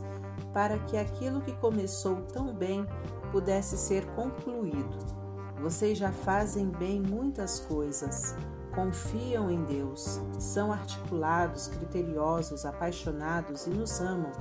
[0.54, 2.86] para que aquilo que começou tão bem
[3.32, 5.23] pudesse ser concluído.
[5.64, 8.36] Vocês já fazem bem muitas coisas.
[8.76, 14.34] Confiam em Deus, são articulados, criteriosos, apaixonados e nos amam.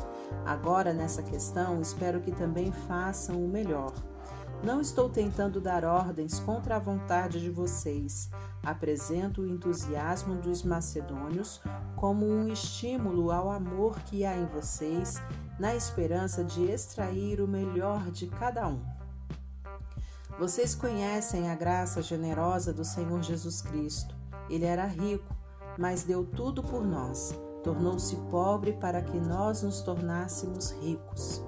[0.44, 3.92] Agora, nessa questão, espero que também façam o melhor.
[4.64, 8.28] Não estou tentando dar ordens contra a vontade de vocês.
[8.60, 11.60] Apresento o entusiasmo dos macedônios
[11.94, 15.22] como um estímulo ao amor que há em vocês,
[15.56, 18.91] na esperança de extrair o melhor de cada um.
[20.38, 24.14] Vocês conhecem a graça generosa do Senhor Jesus Cristo.
[24.48, 25.34] Ele era rico,
[25.78, 27.34] mas deu tudo por nós.
[27.62, 31.42] Tornou-se pobre para que nós nos tornássemos ricos.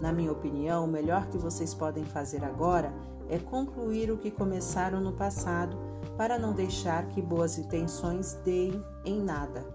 [0.00, 2.94] Na minha opinião, o melhor que vocês podem fazer agora
[3.28, 5.76] é concluir o que começaram no passado,
[6.16, 9.66] para não deixar que boas intenções deem em nada.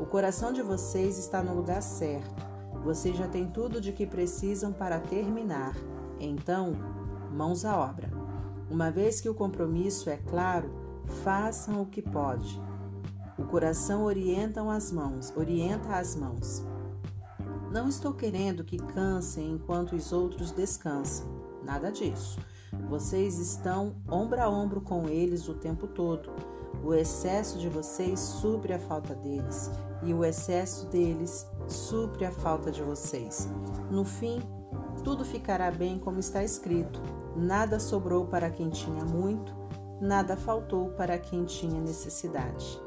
[0.00, 2.46] O coração de vocês está no lugar certo.
[2.84, 5.74] Vocês já têm tudo de que precisam para terminar.
[6.18, 6.74] Então,
[7.30, 8.10] mãos à obra.
[8.70, 10.70] Uma vez que o compromisso é claro,
[11.22, 12.60] façam o que pode.
[13.38, 16.64] O coração orienta as mãos, orienta as mãos.
[17.70, 21.26] Não estou querendo que cansem enquanto os outros descansam.
[21.62, 22.38] Nada disso.
[22.88, 26.30] Vocês estão ombro a ombro com eles o tempo todo.
[26.82, 29.70] O excesso de vocês supre a falta deles,
[30.02, 33.48] e o excesso deles supre a falta de vocês.
[33.90, 34.40] No fim,
[35.06, 37.00] tudo ficará bem como está escrito:
[37.36, 39.54] nada sobrou para quem tinha muito,
[40.00, 42.82] nada faltou para quem tinha necessidade.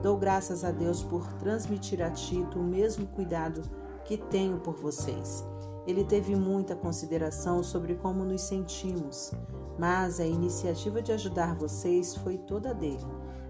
[0.00, 3.62] Dou graças a Deus por transmitir a Tito o mesmo cuidado
[4.04, 5.44] que tenho por vocês.
[5.88, 9.32] Ele teve muita consideração sobre como nos sentimos,
[9.76, 13.04] mas a iniciativa de ajudar vocês foi toda dele.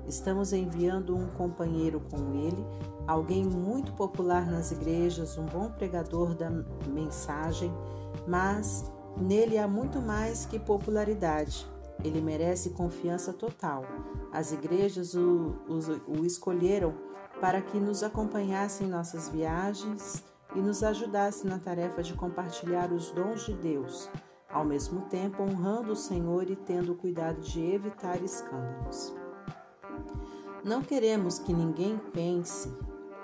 [0.07, 2.65] Estamos enviando um companheiro com ele,
[3.07, 6.51] alguém muito popular nas igrejas, um bom pregador da
[6.89, 7.73] mensagem
[8.27, 11.67] mas nele há muito mais que popularidade.
[12.05, 13.85] Ele merece confiança total.
[14.33, 16.95] As igrejas o, o, o escolheram
[17.41, 23.11] para que nos acompanhasse em nossas viagens e nos ajudasse na tarefa de compartilhar os
[23.11, 24.11] dons de Deus,
[24.51, 29.15] ao mesmo tempo honrando o Senhor e tendo cuidado de evitar escândalos.
[30.65, 32.71] Não queremos que ninguém pense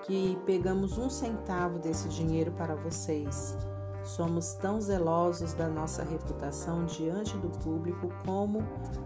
[0.03, 3.57] que pegamos um centavo desse dinheiro para vocês.
[4.03, 8.59] Somos tão zelosos da nossa reputação diante do público como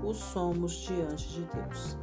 [0.03, 1.95] o somos diante de Deus.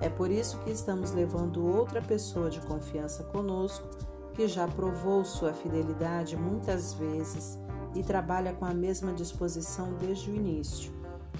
[0.00, 3.88] É por isso que estamos levando outra pessoa de confiança conosco,
[4.32, 7.58] que já provou sua fidelidade muitas vezes
[7.94, 10.92] e trabalha com a mesma disposição desde o início.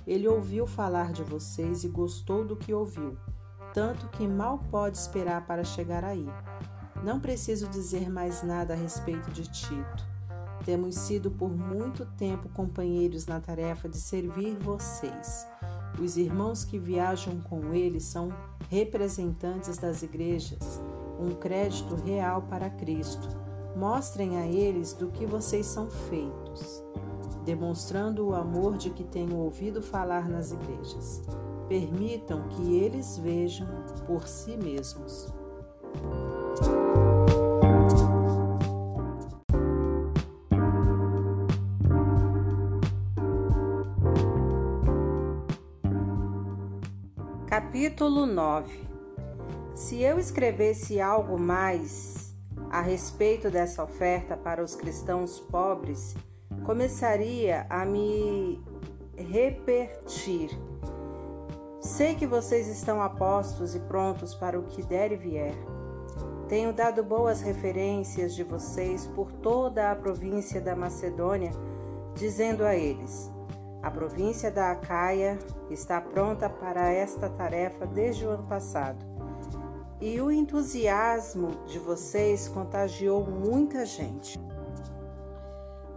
[0.07, 3.17] Ele ouviu falar de vocês e gostou do que ouviu,
[3.73, 6.27] tanto que mal pode esperar para chegar aí.
[7.03, 10.05] Não preciso dizer mais nada a respeito de Tito.
[10.65, 15.47] Temos sido por muito tempo companheiros na tarefa de servir vocês.
[16.03, 18.29] Os irmãos que viajam com ele são
[18.69, 20.83] representantes das igrejas,
[21.21, 23.29] um crédito real para Cristo.
[23.77, 26.83] Mostrem a eles do que vocês são feitos,
[27.45, 31.23] demonstrando o amor de que tenho ouvido falar nas igrejas.
[31.69, 33.67] permitam que eles vejam
[34.07, 35.33] por si mesmos.
[47.97, 48.87] Capítulo 9
[49.75, 52.37] Se eu escrevesse algo mais
[52.71, 56.15] a respeito dessa oferta para os cristãos pobres,
[56.67, 58.63] começaria a me
[59.17, 60.51] repetir.
[61.81, 65.55] Sei que vocês estão apostos e prontos para o que der e vier.
[66.51, 71.51] Tenho dado boas referências de vocês por toda a província da Macedônia,
[72.15, 73.35] dizendo a eles:
[73.87, 75.39] a província da Acaia
[75.70, 78.99] está pronta para esta tarefa desde o ano passado.
[80.01, 84.41] E o entusiasmo de vocês contagiou muita gente.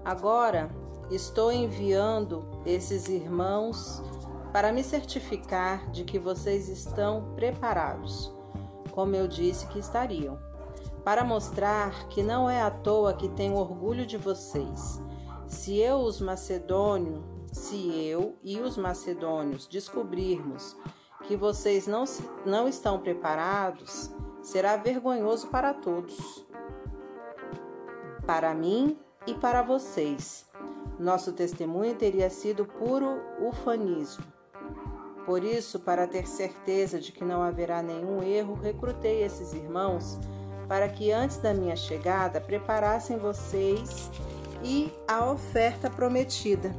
[0.05, 0.69] Agora
[1.09, 4.03] estou enviando esses irmãos
[4.53, 8.31] para me certificar de que vocês estão preparados,
[8.91, 10.37] como eu disse que estariam,
[11.03, 15.01] para mostrar que não é à toa que tenho orgulho de vocês.
[15.47, 20.76] Se eu, os macedônios, se eu e os macedônios descobrirmos
[21.24, 22.06] que vocês não,
[22.45, 26.45] não estão preparados, será vergonhoso para todos.
[28.26, 28.97] Para mim
[29.28, 30.47] e para vocês.
[31.00, 34.26] Nosso testemunho teria sido puro ufanismo.
[35.26, 40.20] Por isso, para ter certeza de que não haverá nenhum erro, recrutei esses irmãos
[40.68, 44.10] para que antes da minha chegada preparassem vocês
[44.64, 46.74] e a oferta prometida.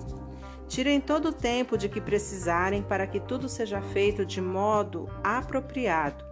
[0.70, 6.24] Tirem todo o tempo de que precisarem para que tudo seja feito de modo apropriado.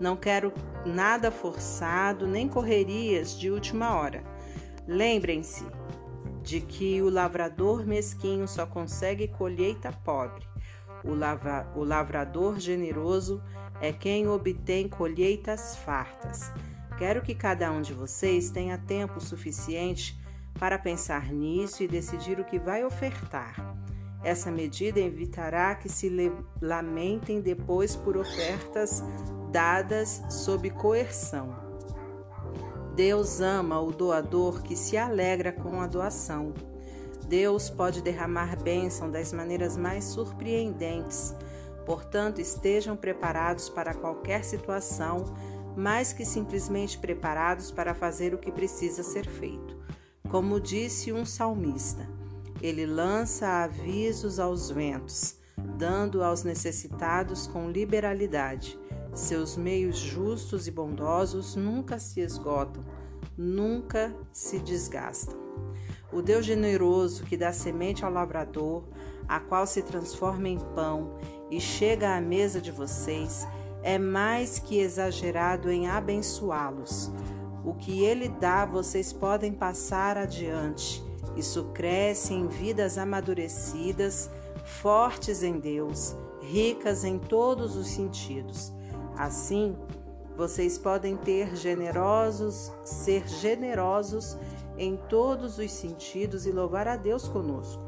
[0.00, 0.52] Não quero
[0.84, 4.24] nada forçado nem correrias de última hora.
[4.88, 5.64] Lembrem-se
[6.42, 10.44] de que o lavrador mesquinho só consegue colheita pobre.
[11.04, 13.40] O, lava, o lavrador generoso
[13.80, 16.50] é quem obtém colheitas fartas.
[16.98, 20.18] Quero que cada um de vocês tenha tempo suficiente
[20.58, 23.76] para pensar nisso e decidir o que vai ofertar.
[24.22, 26.10] Essa medida evitará que se
[26.60, 29.02] lamentem depois por ofertas
[29.52, 31.54] dadas sob coerção.
[32.94, 36.54] Deus ama o doador que se alegra com a doação.
[37.28, 41.34] Deus pode derramar bênção das maneiras mais surpreendentes.
[41.84, 45.24] Portanto, estejam preparados para qualquer situação,
[45.76, 49.75] mais que simplesmente preparados para fazer o que precisa ser feito.
[50.30, 52.08] Como disse um salmista,
[52.60, 55.36] ele lança avisos aos ventos,
[55.78, 58.78] dando aos necessitados com liberalidade.
[59.14, 62.82] Seus meios justos e bondosos nunca se esgotam,
[63.38, 65.38] nunca se desgastam.
[66.12, 68.84] O Deus generoso que dá semente ao lavrador,
[69.28, 71.18] a qual se transforma em pão
[71.50, 73.46] e chega à mesa de vocês,
[73.82, 77.12] é mais que exagerado em abençoá-los.
[77.66, 81.04] O que ele dá, vocês podem passar adiante
[81.36, 84.30] isso cresce em vidas amadurecidas,
[84.64, 88.72] fortes em Deus, ricas em todos os sentidos.
[89.18, 89.76] Assim,
[90.34, 94.36] vocês podem ter generosos, ser generosos
[94.78, 97.84] em todos os sentidos e louvar a Deus conosco.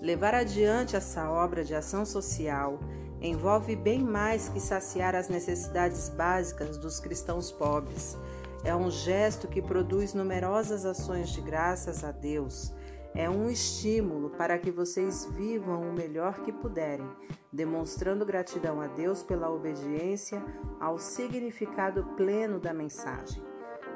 [0.00, 2.80] Levar adiante essa obra de ação social
[3.20, 8.16] envolve bem mais que saciar as necessidades básicas dos cristãos pobres
[8.64, 12.72] é um gesto que produz numerosas ações de graças a Deus.
[13.14, 17.08] É um estímulo para que vocês vivam o melhor que puderem,
[17.52, 20.42] demonstrando gratidão a Deus pela obediência
[20.78, 23.42] ao significado pleno da mensagem.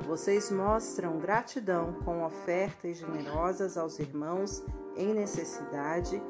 [0.07, 4.65] Vocês mostram gratidão com ofertas generosas aos irmãos
[4.97, 6.21] em necessidade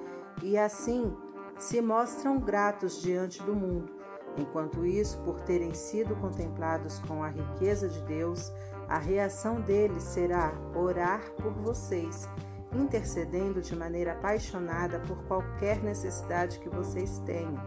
[0.43, 1.17] e assim
[1.59, 4.04] se mostram gratos diante do mundo
[4.37, 8.53] Enquanto isso, por terem sido contemplados com a riqueza de Deus,
[8.89, 12.29] a reação deles será orar por vocês,
[12.73, 17.63] intercedendo de maneira apaixonada por qualquer necessidade que vocês tenham.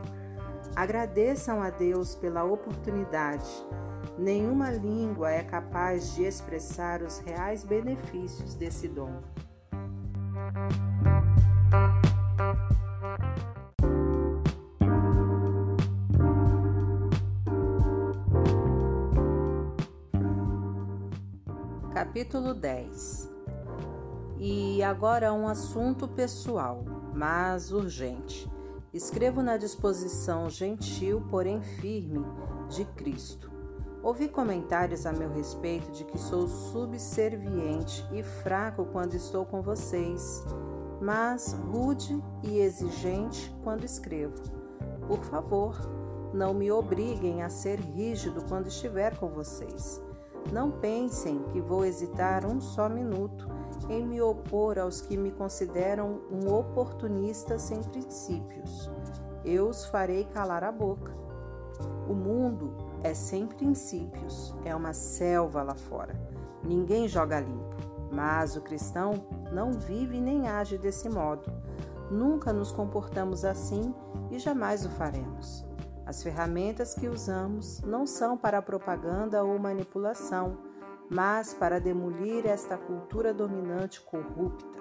[0.75, 3.49] Agradeçam a Deus pela oportunidade.
[4.17, 9.21] Nenhuma língua é capaz de expressar os reais benefícios desse dom.
[22.17, 23.29] Capítulo 10
[24.39, 28.51] E agora um assunto pessoal, mas urgente.
[28.91, 32.25] Escrevo na disposição gentil, porém firme,
[32.69, 33.51] de Cristo.
[34.01, 40.43] Ouvi comentários a meu respeito de que sou subserviente e fraco quando estou com vocês,
[40.99, 44.41] mas rude e exigente quando escrevo.
[45.07, 45.79] Por favor,
[46.33, 50.06] não me obriguem a ser rígido quando estiver com vocês.
[50.51, 53.47] Não pensem que vou hesitar um só minuto
[53.89, 58.89] em me opor aos que me consideram um oportunista sem princípios.
[59.43, 61.15] Eu os farei calar a boca.
[62.07, 66.15] O mundo é sem princípios, é uma selva lá fora.
[66.63, 67.75] Ninguém joga limpo,
[68.11, 71.51] mas o cristão não vive nem age desse modo.
[72.09, 73.93] Nunca nos comportamos assim
[74.31, 75.66] e jamais o faremos.
[76.07, 80.57] As ferramentas que usamos não são para propaganda ou manipulação,
[81.09, 84.79] mas para demolir esta cultura dominante corrupta.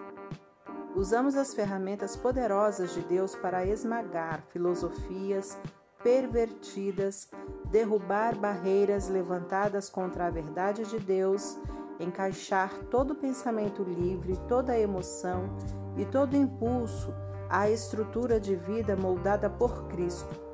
[0.95, 5.59] Usamos as ferramentas poderosas de Deus para esmagar filosofias
[6.01, 7.29] pervertidas,
[7.73, 11.59] derrubar barreiras levantadas contra a verdade de Deus,
[11.99, 15.57] encaixar todo pensamento livre, toda emoção
[15.97, 17.13] e todo impulso
[17.51, 20.46] à estrutura de vida moldada por Cristo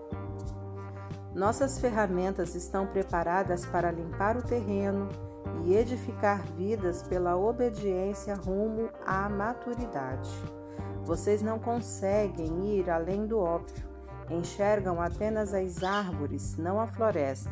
[1.35, 5.09] nossas ferramentas estão preparadas para limpar o terreno
[5.65, 10.31] e edificar vidas pela obediência rumo à maturidade.
[11.05, 13.85] Vocês não conseguem ir além do óbvio,
[14.31, 17.51] enxergam apenas as árvores, não a floresta.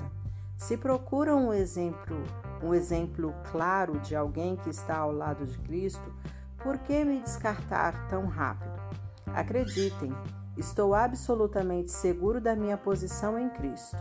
[0.57, 2.22] Se procuram um exemplo,
[2.62, 6.14] um exemplo claro de alguém que está ao lado de Cristo,
[6.59, 8.78] por que me descartar tão rápido?
[9.26, 10.14] Acreditem,
[10.61, 13.96] Estou absolutamente seguro da minha posição em Cristo.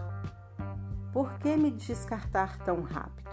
[1.14, 3.30] Por que me descartar tão rápido?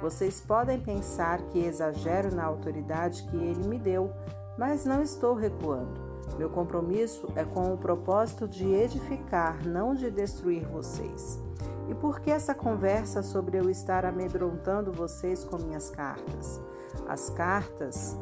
[0.00, 4.12] Vocês podem pensar que exagero na autoridade que ele me deu,
[4.56, 6.00] mas não estou recuando.
[6.38, 11.42] Meu compromisso é com o propósito de edificar, não de destruir vocês.
[11.88, 16.60] E por que essa conversa sobre eu estar amedrontando vocês com minhas cartas?
[17.08, 18.16] As cartas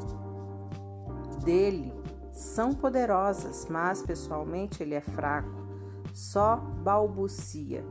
[1.44, 1.99] dele
[2.40, 5.62] são poderosas, mas pessoalmente ele é fraco,
[6.14, 7.84] só balbucia.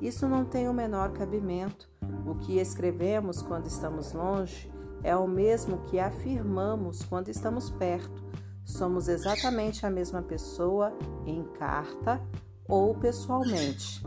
[0.00, 1.88] Isso não tem o menor cabimento.
[2.26, 4.72] O que escrevemos quando estamos longe
[5.04, 8.24] é o mesmo que afirmamos quando estamos perto.
[8.64, 10.92] Somos exatamente a mesma pessoa
[11.24, 12.20] em carta
[12.68, 14.04] ou pessoalmente.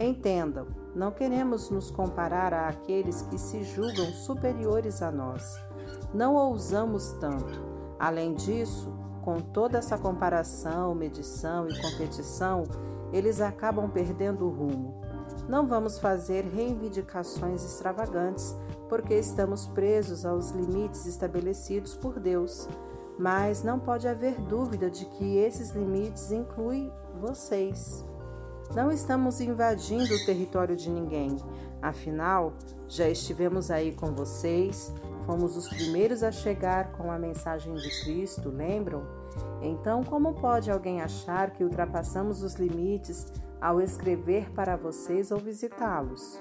[0.00, 5.60] Entendam, não queremos nos comparar a aqueles que se julgam superiores a nós.
[6.14, 7.74] Não ousamos tanto.
[7.98, 8.93] Além disso,
[9.24, 12.64] com toda essa comparação, medição e competição,
[13.10, 15.02] eles acabam perdendo o rumo.
[15.48, 18.54] Não vamos fazer reivindicações extravagantes,
[18.86, 22.68] porque estamos presos aos limites estabelecidos por Deus.
[23.18, 28.04] Mas não pode haver dúvida de que esses limites incluem vocês.
[28.74, 31.36] Não estamos invadindo o território de ninguém,
[31.80, 32.52] afinal,
[32.88, 34.92] já estivemos aí com vocês,
[35.26, 39.02] Fomos os primeiros a chegar com a mensagem de Cristo, lembram?
[39.62, 46.40] Então, como pode alguém achar que ultrapassamos os limites ao escrever para vocês ou visitá-los?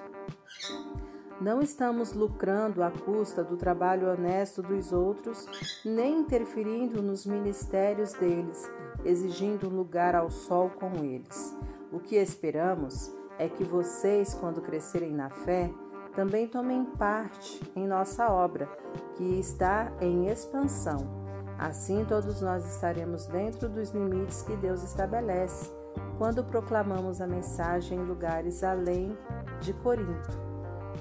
[1.40, 5.46] Não estamos lucrando à custa do trabalho honesto dos outros,
[5.84, 8.70] nem interferindo nos ministérios deles,
[9.04, 11.58] exigindo um lugar ao sol com eles.
[11.92, 15.70] O que esperamos é que vocês, quando crescerem na fé,
[16.16, 18.70] também tomem parte em nossa obra,
[19.16, 21.24] que está em expansão.
[21.58, 25.72] Assim, todos nós estaremos dentro dos limites que Deus estabelece
[26.18, 29.18] quando proclamamos a mensagem em lugares além
[29.62, 30.32] de Corinto.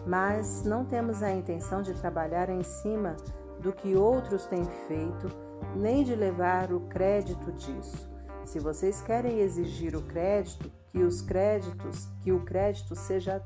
[0.07, 3.17] Mas não temos a intenção de trabalhar em cima
[3.61, 5.29] do que outros têm feito,
[5.77, 8.11] nem de levar o crédito disso.
[8.45, 13.43] Se vocês querem exigir o crédito, que os créditos, que o crédito seja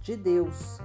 [0.00, 0.78] de Deus.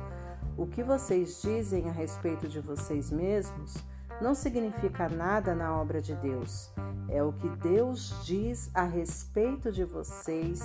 [0.58, 3.76] O que vocês dizem a respeito de vocês mesmos
[4.20, 6.72] não significa nada na obra de Deus.
[7.08, 10.60] É o que Deus diz a respeito de vocês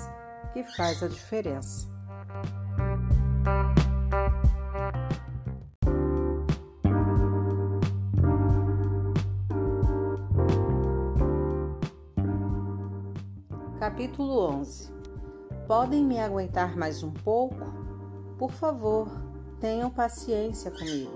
[0.55, 1.86] que faz a diferença.
[13.78, 14.90] Capítulo 11
[15.66, 17.61] Podem me aguentar mais um pouco?
[18.38, 19.32] Por favor,
[19.62, 21.12] Tenham paciência comigo.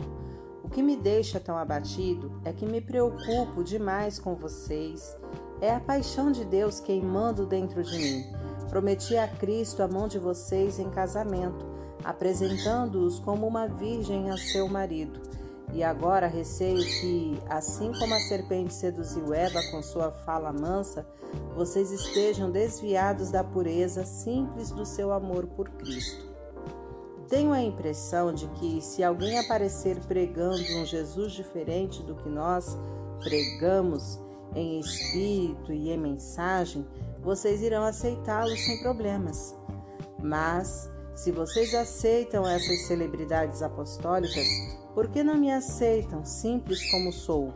[0.62, 5.18] O que me deixa tão abatido é que me preocupo demais com vocês.
[5.60, 8.24] É a paixão de Deus queimando dentro de mim.
[8.70, 11.66] Prometi a Cristo a mão de vocês em casamento,
[12.04, 15.20] apresentando-os como uma virgem a seu marido.
[15.72, 21.04] E agora receio que, assim como a serpente seduziu Eva com sua fala mansa,
[21.56, 26.25] vocês estejam desviados da pureza simples do seu amor por Cristo.
[27.28, 32.76] Tenho a impressão de que, se alguém aparecer pregando um Jesus diferente do que nós
[33.20, 34.20] pregamos
[34.54, 36.86] em espírito e em mensagem,
[37.20, 39.56] vocês irão aceitá-lo sem problemas.
[40.22, 44.46] Mas, se vocês aceitam essas celebridades apostólicas,
[44.94, 47.52] por que não me aceitam simples como sou?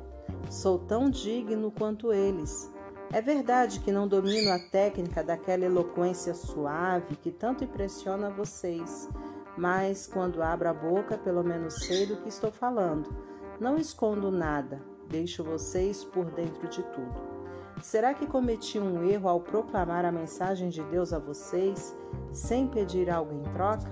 [0.50, 2.70] Sou tão digno quanto eles.
[3.12, 9.08] É verdade que não domino a técnica daquela eloquência suave que tanto impressiona vocês,
[9.56, 13.10] mas quando abro a boca, pelo menos sei do que estou falando.
[13.58, 17.40] Não escondo nada, deixo vocês por dentro de tudo.
[17.82, 21.96] Será que cometi um erro ao proclamar a mensagem de Deus a vocês
[22.32, 23.90] sem pedir algo em troca?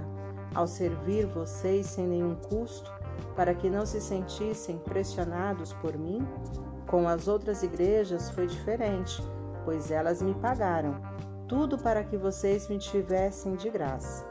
[0.54, 2.92] Ao servir vocês sem nenhum custo,
[3.34, 6.26] para que não se sentissem pressionados por mim?
[6.86, 9.22] Com as outras igrejas foi diferente,
[9.64, 11.00] pois elas me pagaram,
[11.46, 14.27] tudo para que vocês me tivessem de graça.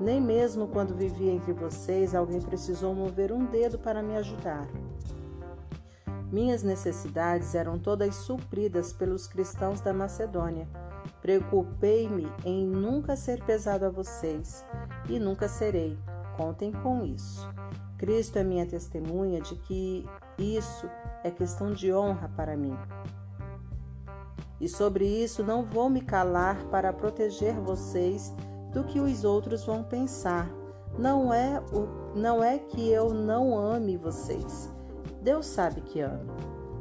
[0.00, 4.68] Nem mesmo quando vivi entre vocês, alguém precisou mover um dedo para me ajudar.
[6.30, 10.68] Minhas necessidades eram todas supridas pelos cristãos da Macedônia.
[11.22, 14.64] Preocupei-me em nunca ser pesado a vocês
[15.08, 15.98] e nunca serei.
[16.36, 17.48] Contem com isso.
[17.96, 20.06] Cristo é minha testemunha de que
[20.38, 20.88] isso
[21.24, 22.76] é questão de honra para mim.
[24.60, 28.34] E sobre isso não vou me calar para proteger vocês
[28.72, 30.50] do que os outros vão pensar.
[30.98, 34.72] Não é o não é que eu não ame vocês.
[35.22, 36.34] Deus sabe que amo,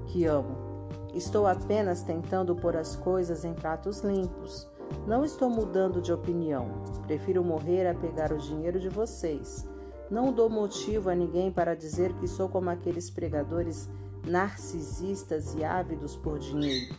[0.08, 0.68] que amo.
[1.14, 4.68] Estou apenas tentando pôr as coisas em pratos limpos.
[5.06, 6.84] Não estou mudando de opinião.
[7.06, 9.68] Prefiro morrer a pegar o dinheiro de vocês.
[10.10, 13.90] Não dou motivo a ninguém para dizer que sou como aqueles pregadores
[14.26, 16.96] narcisistas e ávidos por dinheiro.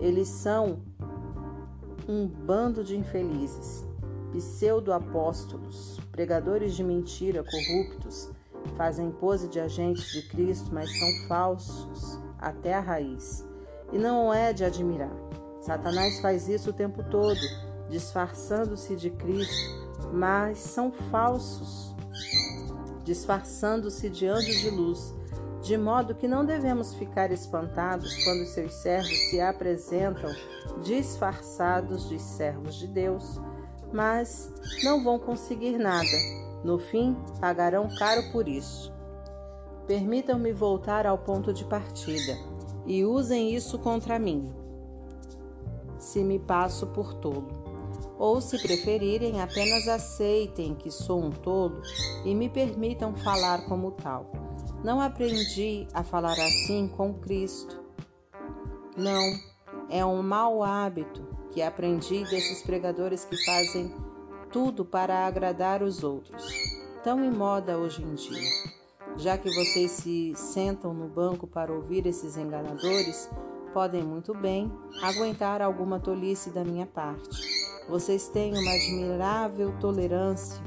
[0.00, 0.80] Eles são
[2.08, 3.86] um bando de infelizes,
[4.32, 8.30] pseudo-apóstolos, pregadores de mentira, corruptos,
[8.76, 13.46] fazem pose de agentes de Cristo, mas são falsos até a raiz.
[13.92, 15.14] E não é de admirar.
[15.60, 17.40] Satanás faz isso o tempo todo,
[17.88, 21.94] disfarçando-se de Cristo, mas são falsos,
[23.04, 25.18] disfarçando-se de anjos de luz
[25.62, 30.30] de modo que não devemos ficar espantados quando seus servos se apresentam
[30.82, 33.40] disfarçados de servos de Deus,
[33.92, 36.06] mas não vão conseguir nada.
[36.64, 38.92] No fim, pagarão caro por isso.
[39.86, 42.36] Permitam-me voltar ao ponto de partida
[42.86, 44.52] e usem isso contra mim,
[45.98, 47.48] se me passo por tolo.
[48.18, 51.80] Ou, se preferirem, apenas aceitem que sou um tolo
[52.24, 54.32] e me permitam falar como tal.
[54.82, 57.80] Não aprendi a falar assim com Cristo.
[58.96, 59.22] Não,
[59.88, 63.92] é um mau hábito que aprendi desses pregadores que fazem
[64.52, 66.46] tudo para agradar os outros.
[67.02, 68.48] Tão em moda hoje em dia.
[69.16, 73.28] Já que vocês se sentam no banco para ouvir esses enganadores,
[73.74, 74.70] podem muito bem
[75.02, 77.28] aguentar alguma tolice da minha parte.
[77.88, 80.62] Vocês têm uma admirável tolerância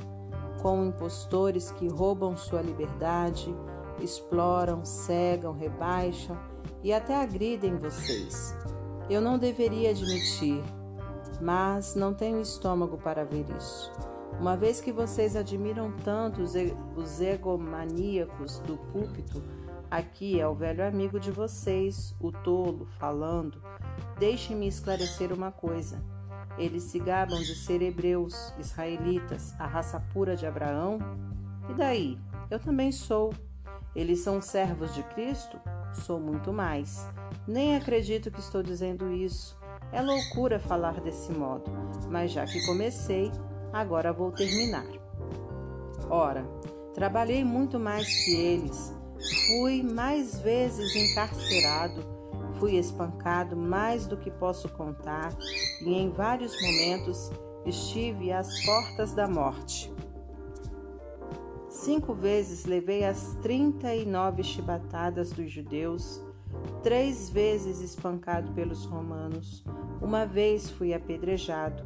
[0.62, 3.56] com impostores que roubam sua liberdade
[4.02, 6.38] exploram, cegam, rebaixam
[6.84, 8.54] e até agridem vocês.
[9.10, 10.62] Eu não deveria admitir,
[11.42, 13.92] mas não tenho estômago para ver isso.
[14.40, 16.42] Uma vez que vocês admiram tanto
[16.96, 19.44] os egomaníacos do púlpito,
[19.90, 23.62] aqui é o velho amigo de vocês, o tolo, falando.
[24.18, 26.02] Deixem-me esclarecer uma coisa.
[26.58, 31.00] Eles se gabam de ser hebreus, israelitas, a raça pura de Abraão.
[31.70, 32.18] E daí?
[32.50, 33.34] Eu também sou.
[33.96, 35.60] Eles são servos de Cristo?
[35.94, 37.08] Sou muito mais.
[37.48, 39.61] Nem acredito que estou dizendo isso.
[39.92, 41.70] É loucura falar desse modo,
[42.10, 43.32] mas já que comecei,
[43.74, 44.88] agora vou terminar.
[46.10, 46.46] Ora,
[46.94, 48.96] trabalhei muito mais que eles.
[49.48, 52.04] Fui mais vezes encarcerado,
[52.60, 55.36] fui espancado mais do que posso contar
[55.82, 57.30] e em vários momentos
[57.66, 59.94] estive às portas da morte.
[61.70, 66.22] Cinco vezes levei as trinta e nove chibatadas dos judeus,
[66.84, 69.64] três vezes espancado pelos romanos,
[70.02, 71.84] uma vez fui apedrejado,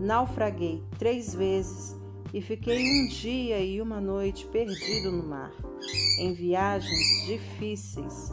[0.00, 1.96] naufraguei três vezes
[2.32, 5.52] e fiquei um dia e uma noite perdido no mar,
[6.18, 8.30] em viagens difíceis,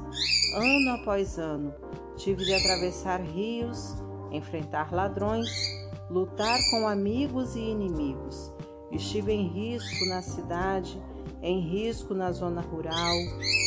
[0.56, 1.74] ano após ano.
[2.16, 3.96] Tive de atravessar rios,
[4.32, 5.50] enfrentar ladrões,
[6.10, 8.52] lutar com amigos e inimigos
[8.92, 11.00] Estive em risco na cidade,
[11.42, 13.16] em risco na zona rural,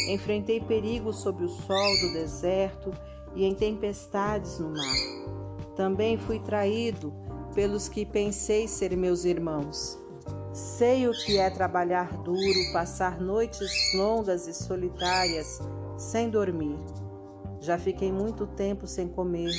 [0.09, 2.93] enfrentei perigos sob o sol do deserto
[3.35, 5.75] e em tempestades no mar.
[5.75, 7.13] Também fui traído
[7.55, 9.99] pelos que pensei ser meus irmãos.
[10.53, 15.61] Sei o que é trabalhar duro, passar noites longas e solitárias
[15.97, 16.77] sem dormir.
[17.61, 19.51] Já fiquei muito tempo sem comer,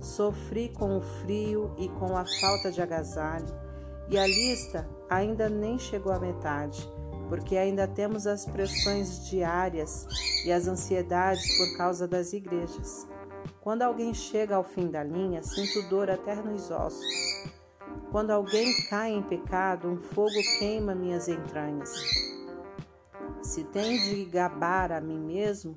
[0.00, 3.46] Sofri com o frio e com a falta de agasalho,
[4.08, 6.88] e a lista ainda nem chegou à metade,
[7.28, 10.06] porque ainda temos as pressões diárias
[10.44, 13.06] e as ansiedades por causa das igrejas.
[13.60, 17.04] Quando alguém chega ao fim da linha, sinto dor até nos ossos.
[18.10, 21.92] Quando alguém cai em pecado, um fogo queima minhas entranhas.
[23.42, 25.76] Se tem de gabar a mim mesmo,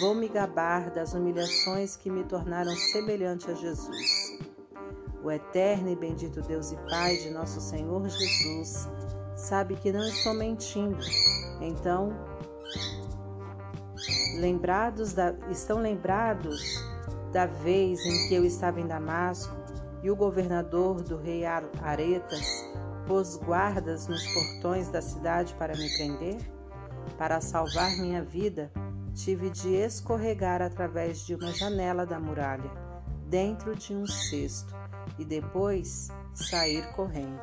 [0.00, 4.38] vou me gabar das humilhações que me tornaram semelhante a Jesus.
[5.22, 8.88] O eterno e bendito Deus e Pai de nosso Senhor Jesus
[9.40, 10.98] sabe que não estou mentindo.
[11.60, 12.12] Então,
[14.38, 16.60] lembrados da, estão lembrados
[17.32, 19.54] da vez em que eu estava em Damasco
[20.02, 22.68] e o governador do rei Aretas
[23.06, 26.38] pôs guardas nos portões da cidade para me prender?
[27.18, 28.70] Para salvar minha vida,
[29.14, 32.70] tive de escorregar através de uma janela da muralha,
[33.26, 34.74] dentro de um cesto,
[35.18, 37.40] e depois sair correndo.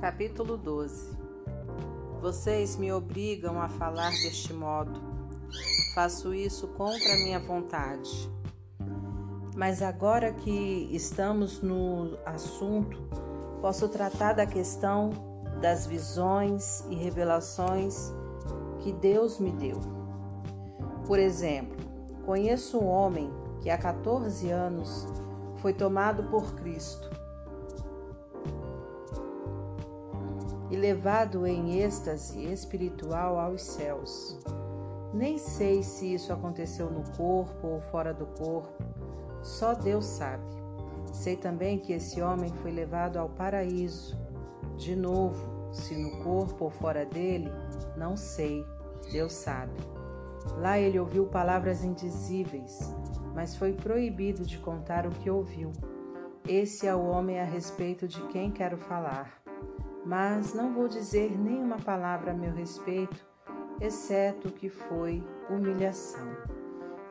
[0.00, 1.16] Capítulo 12
[2.20, 5.00] Vocês me obrigam a falar deste modo.
[5.94, 8.28] Faço isso contra minha vontade.
[9.54, 12.98] Mas agora que estamos no assunto,
[13.60, 15.10] posso tratar da questão
[15.60, 18.12] das visões e revelações
[18.84, 19.80] que Deus me deu.
[21.06, 21.74] Por exemplo,
[22.26, 23.32] conheço um homem
[23.62, 25.06] que há 14 anos
[25.56, 27.08] foi tomado por Cristo
[30.70, 34.38] e levado em êxtase espiritual aos céus.
[35.14, 38.84] Nem sei se isso aconteceu no corpo ou fora do corpo,
[39.42, 40.44] só Deus sabe.
[41.10, 44.18] Sei também que esse homem foi levado ao paraíso.
[44.76, 47.50] De novo, se no corpo ou fora dele,
[47.96, 48.64] não sei.
[49.10, 49.72] Deus sabe.
[50.58, 52.94] Lá ele ouviu palavras indizíveis,
[53.34, 55.72] mas foi proibido de contar o que ouviu.
[56.46, 59.42] Esse é o homem a respeito de quem quero falar.
[60.04, 63.24] Mas não vou dizer nenhuma palavra a meu respeito,
[63.80, 66.28] exceto que foi humilhação.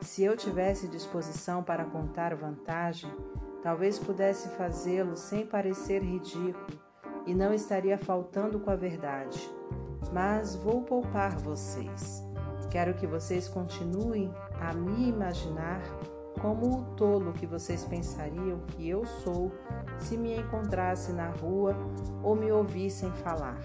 [0.00, 3.10] Se eu tivesse disposição para contar vantagem,
[3.62, 6.78] talvez pudesse fazê-lo sem parecer ridículo
[7.26, 9.50] e não estaria faltando com a verdade
[10.12, 12.22] mas vou poupar vocês.
[12.70, 15.80] Quero que vocês continuem a me imaginar
[16.40, 19.52] como o tolo que vocês pensariam que eu sou
[19.98, 21.76] se me encontrasse na rua
[22.22, 23.58] ou me ouvissem falar.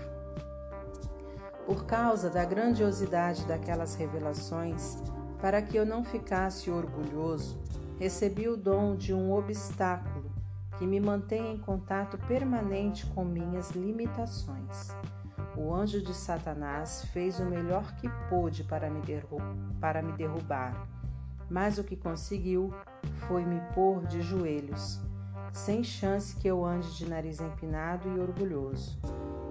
[1.65, 4.97] Por causa da grandiosidade daquelas revelações,
[5.41, 7.59] para que eu não ficasse orgulhoso,
[7.99, 10.31] recebi o dom de um obstáculo
[10.77, 14.89] que me mantém em contato permanente com minhas limitações.
[15.59, 19.01] O anjo de Satanás fez o melhor que pôde para me,
[19.81, 20.87] para me derrubar,
[21.49, 22.73] mas o que conseguiu
[23.27, 25.01] foi me pôr de joelhos,
[25.51, 28.97] sem chance que eu ande de nariz empinado e orgulhoso.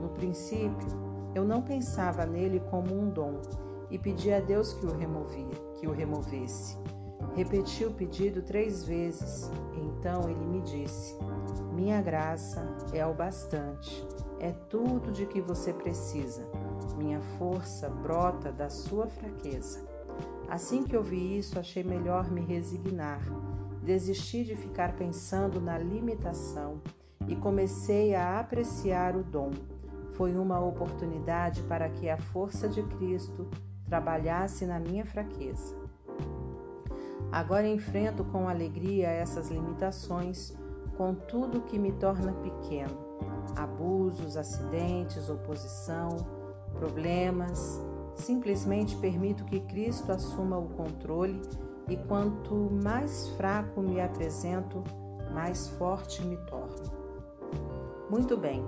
[0.00, 0.88] No princípio,
[1.34, 3.42] eu não pensava nele como um dom
[3.90, 6.78] e pedi a Deus que o removia, que o removesse.
[7.34, 11.14] Repeti o pedido três vezes, então ele me disse:
[11.74, 14.06] Minha graça é o bastante
[14.40, 16.46] é tudo de que você precisa.
[16.96, 19.86] Minha força brota da sua fraqueza.
[20.48, 23.20] Assim que ouvi isso, achei melhor me resignar.
[23.82, 26.80] Desisti de ficar pensando na limitação
[27.26, 29.50] e comecei a apreciar o dom.
[30.12, 33.46] Foi uma oportunidade para que a força de Cristo
[33.86, 35.76] trabalhasse na minha fraqueza.
[37.30, 40.56] Agora enfrento com alegria essas limitações,
[40.96, 43.07] com tudo que me torna pequeno
[43.56, 46.16] abusos, acidentes, oposição,
[46.74, 47.80] problemas.
[48.14, 51.40] Simplesmente permito que Cristo assuma o controle
[51.88, 54.82] e quanto mais fraco me apresento,
[55.32, 56.98] mais forte me torno.
[58.10, 58.64] Muito bem,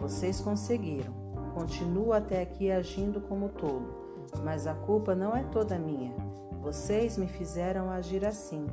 [0.00, 1.12] vocês conseguiram.
[1.54, 6.14] Continuo até aqui agindo como tolo, mas a culpa não é toda minha.
[6.60, 8.66] Vocês me fizeram agir assim.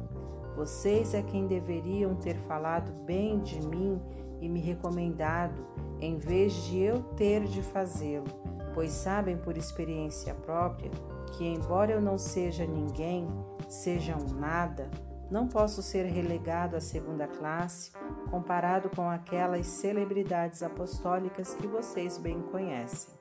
[0.55, 4.01] Vocês é quem deveriam ter falado bem de mim
[4.45, 5.65] e me recomendado,
[5.99, 8.27] em vez de eu ter de fazê-lo,
[8.75, 10.91] pois sabem por experiência própria
[11.35, 13.27] que, embora eu não seja ninguém,
[13.67, 14.89] seja um nada,
[15.31, 17.91] não posso ser relegado à segunda classe
[18.29, 23.15] comparado com aquelas celebridades apostólicas que vocês bem conhecem.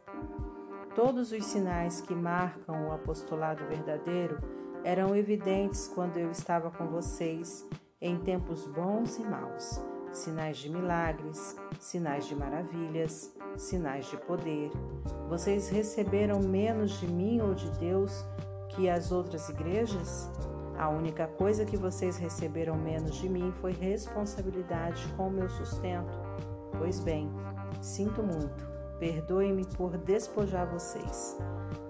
[0.94, 4.38] Todos os sinais que marcam o apostolado verdadeiro
[4.84, 7.66] eram evidentes quando eu estava com vocês
[7.98, 14.70] em tempos bons e maus sinais de milagres, sinais de maravilhas, sinais de poder.
[15.28, 18.24] Vocês receberam menos de mim ou de Deus
[18.70, 20.30] que as outras igrejas?
[20.78, 26.18] A única coisa que vocês receberam menos de mim foi responsabilidade com o meu sustento.
[26.78, 27.30] Pois bem,
[27.80, 28.74] sinto muito.
[28.98, 31.36] Perdoe-me por despojar vocês.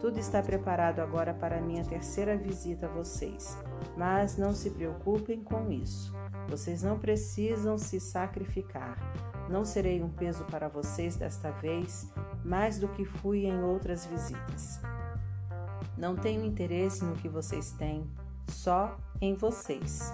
[0.00, 3.56] Tudo está preparado agora para minha terceira visita a vocês,
[3.96, 6.12] mas não se preocupem com isso.
[6.48, 8.98] Vocês não precisam se sacrificar.
[9.48, 12.10] Não serei um peso para vocês desta vez,
[12.44, 14.80] mais do que fui em outras visitas.
[15.96, 18.06] Não tenho interesse no que vocês têm,
[18.48, 20.12] só em vocês.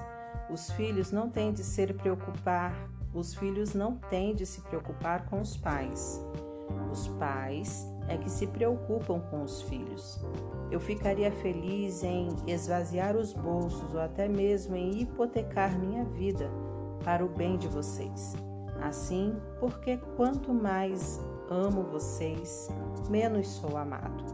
[0.50, 2.74] Os filhos não têm de se preocupar,
[3.14, 6.20] os filhos não têm de se preocupar com os pais.
[6.90, 10.20] Os pais é que se preocupam com os filhos.
[10.70, 16.50] Eu ficaria feliz em esvaziar os bolsos ou até mesmo em hipotecar minha vida
[17.04, 18.36] para o bem de vocês.
[18.80, 22.68] Assim, porque quanto mais amo vocês,
[23.08, 24.24] menos sou amado.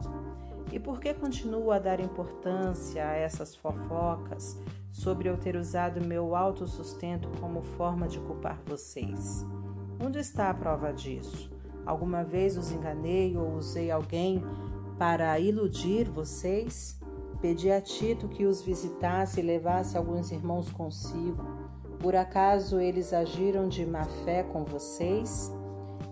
[0.70, 4.61] E por que continuo a dar importância a essas fofocas
[4.93, 9.47] sobre eu ter usado meu autossustento como forma de culpar vocês?
[10.05, 11.51] Onde está a prova disso?
[11.87, 14.43] Alguma vez os enganei ou usei alguém
[14.99, 16.99] para iludir vocês?
[17.40, 21.44] Pedi a Tito que os visitasse e levasse alguns irmãos consigo.
[22.01, 25.53] Por acaso eles agiram de má fé com vocês?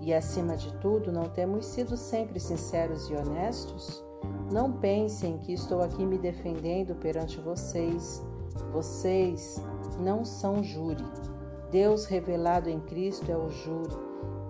[0.01, 4.05] E acima de tudo, não temos sido sempre sinceros e honestos?
[4.53, 8.23] Não pensem que estou aqui me defendendo perante vocês.
[8.71, 9.61] Vocês
[9.99, 11.05] não são júri.
[11.71, 13.97] Deus revelado em Cristo é o júri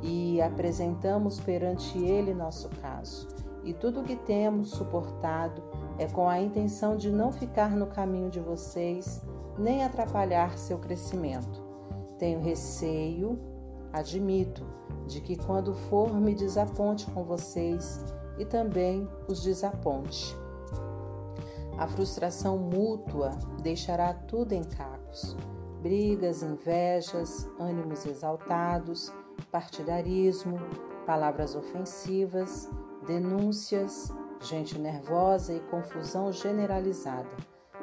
[0.02, 3.43] e apresentamos perante Ele nosso caso.
[3.64, 5.62] E tudo o que temos suportado
[5.98, 9.22] é com a intenção de não ficar no caminho de vocês,
[9.58, 11.62] nem atrapalhar seu crescimento.
[12.18, 13.38] Tenho receio,
[13.92, 14.64] admito,
[15.06, 18.04] de que quando for me desaponte com vocês
[18.38, 20.36] e também os desaponte.
[21.78, 23.30] A frustração mútua
[23.62, 25.36] deixará tudo em cacos:
[25.80, 29.12] brigas, invejas, ânimos exaltados
[29.50, 30.58] partidarismo,
[31.06, 32.68] palavras ofensivas,
[33.06, 37.28] denúncias, gente nervosa e confusão generalizada.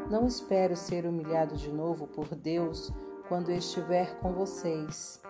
[0.09, 2.91] Não espero ser humilhado de novo por Deus
[3.27, 5.21] quando estiver com vocês,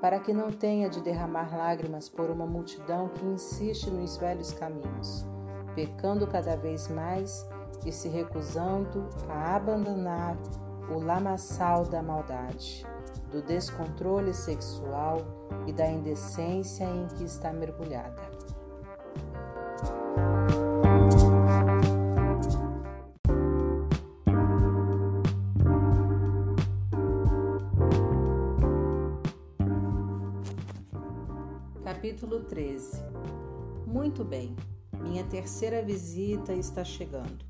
[0.00, 5.26] para que não tenha de derramar lágrimas por uma multidão que insiste nos velhos caminhos,
[5.74, 7.48] pecando cada vez mais
[7.84, 10.36] e se recusando a abandonar
[10.94, 12.86] o lamaçal da maldade
[13.30, 15.18] do descontrole sexual
[15.66, 18.37] e da indecência em que está mergulhada.
[32.58, 33.04] 13
[33.86, 34.56] Muito bem,
[35.00, 37.46] minha terceira visita está chegando.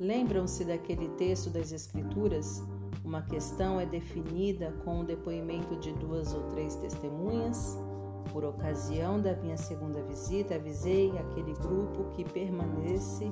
[0.00, 2.60] Lembram-se daquele texto das Escrituras
[3.04, 7.78] uma questão é definida com o depoimento de duas ou três testemunhas.
[8.32, 13.30] Por ocasião da minha segunda visita, avisei aquele grupo que permanece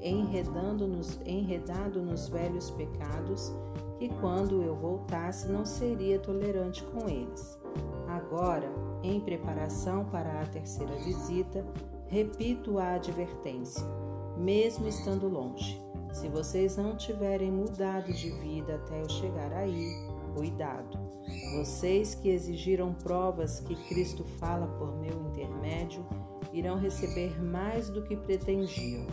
[0.00, 3.52] enredando nos, enredado nos velhos pecados,
[3.96, 7.56] que quando eu voltasse não seria tolerante com eles.
[8.08, 11.64] Agora, em preparação para a terceira visita,
[12.06, 13.86] repito a advertência,
[14.36, 15.80] mesmo estando longe.
[16.12, 19.88] Se vocês não tiverem mudado de vida até eu chegar aí,
[20.34, 20.98] cuidado.
[21.56, 26.04] Vocês que exigiram provas que Cristo fala por meu intermédio
[26.52, 29.06] irão receber mais do que pretendiam.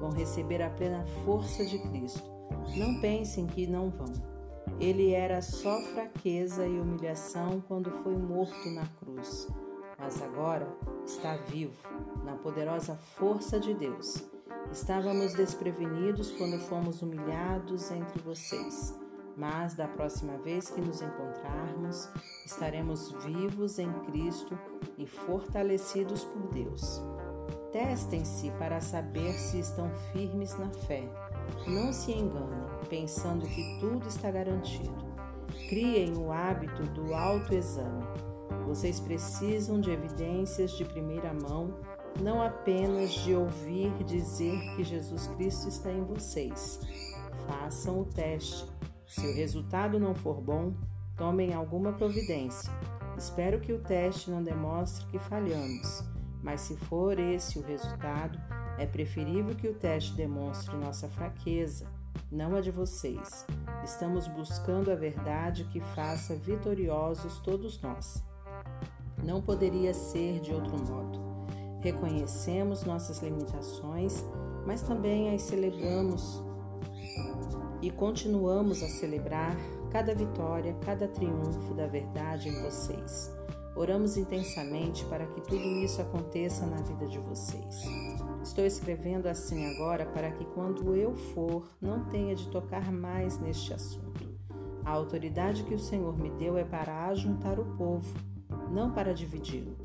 [0.00, 2.30] Vão receber a plena força de Cristo.
[2.76, 4.31] Não pensem que não vão.
[4.80, 9.48] Ele era só fraqueza e humilhação quando foi morto na cruz,
[9.98, 10.68] mas agora
[11.06, 11.88] está vivo
[12.24, 14.32] na poderosa força de Deus
[14.72, 18.98] Estávamos desprevenidos quando fomos humilhados entre vocês,
[19.36, 22.08] mas da próxima vez que nos encontrarmos,
[22.46, 24.58] estaremos vivos em Cristo
[24.96, 27.02] e fortalecidos por Deus.
[27.70, 31.06] Testem-se para saber se estão firmes na fé.
[31.66, 35.12] Não se enganem, pensando que tudo está garantido.
[35.68, 38.04] Criem o hábito do autoexame.
[38.66, 41.74] Vocês precisam de evidências de primeira mão
[42.20, 46.80] não apenas de ouvir dizer que Jesus Cristo está em vocês.
[47.46, 48.66] Façam o teste.
[49.06, 50.74] Se o resultado não for bom,
[51.16, 52.70] tomem alguma providência.
[53.16, 56.04] Espero que o teste não demonstre que falhamos,
[56.42, 58.38] mas se for esse o resultado,
[58.78, 61.86] é preferível que o teste demonstre nossa fraqueza,
[62.30, 63.46] não a de vocês.
[63.84, 68.22] Estamos buscando a verdade que faça vitoriosos todos nós.
[69.22, 71.20] Não poderia ser de outro modo.
[71.80, 74.24] Reconhecemos nossas limitações,
[74.66, 76.42] mas também as celebramos
[77.82, 79.56] e continuamos a celebrar
[79.90, 83.30] cada vitória, cada triunfo da verdade em vocês.
[83.74, 87.82] Oramos intensamente para que tudo isso aconteça na vida de vocês.
[88.42, 93.72] Estou escrevendo assim agora para que, quando eu for, não tenha de tocar mais neste
[93.72, 94.28] assunto.
[94.84, 98.12] A autoridade que o Senhor me deu é para ajuntar o povo,
[98.70, 99.76] não para dividi-lo.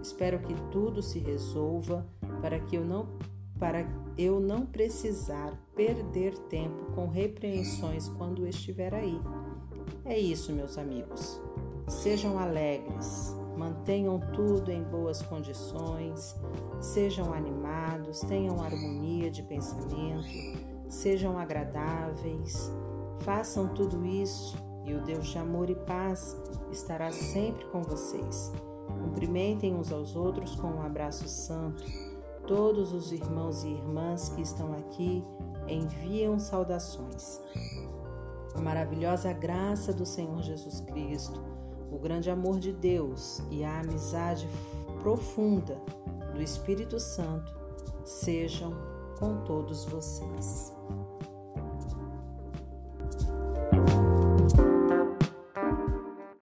[0.00, 2.06] Espero que tudo se resolva
[2.40, 3.08] para que eu não
[3.58, 3.86] para
[4.18, 9.18] eu não precisar perder tempo com repreensões quando estiver aí.
[10.04, 11.40] É isso, meus amigos.
[11.88, 16.36] Sejam alegres, mantenham tudo em boas condições,
[16.80, 20.28] sejam animados, tenham harmonia de pensamento,
[20.88, 22.70] sejam agradáveis,
[23.20, 26.36] façam tudo isso e o Deus de amor e paz
[26.70, 28.52] estará sempre com vocês.
[28.86, 31.84] Cumprimentem uns aos outros com um abraço santo.
[32.46, 35.24] Todos os irmãos e irmãs que estão aqui
[35.66, 37.40] enviam saudações.
[38.54, 41.42] A maravilhosa graça do Senhor Jesus Cristo,
[41.94, 44.48] o grande amor de Deus e a amizade
[45.00, 45.80] profunda
[46.34, 47.54] do Espírito Santo
[48.04, 48.74] sejam
[49.18, 50.74] com todos vocês.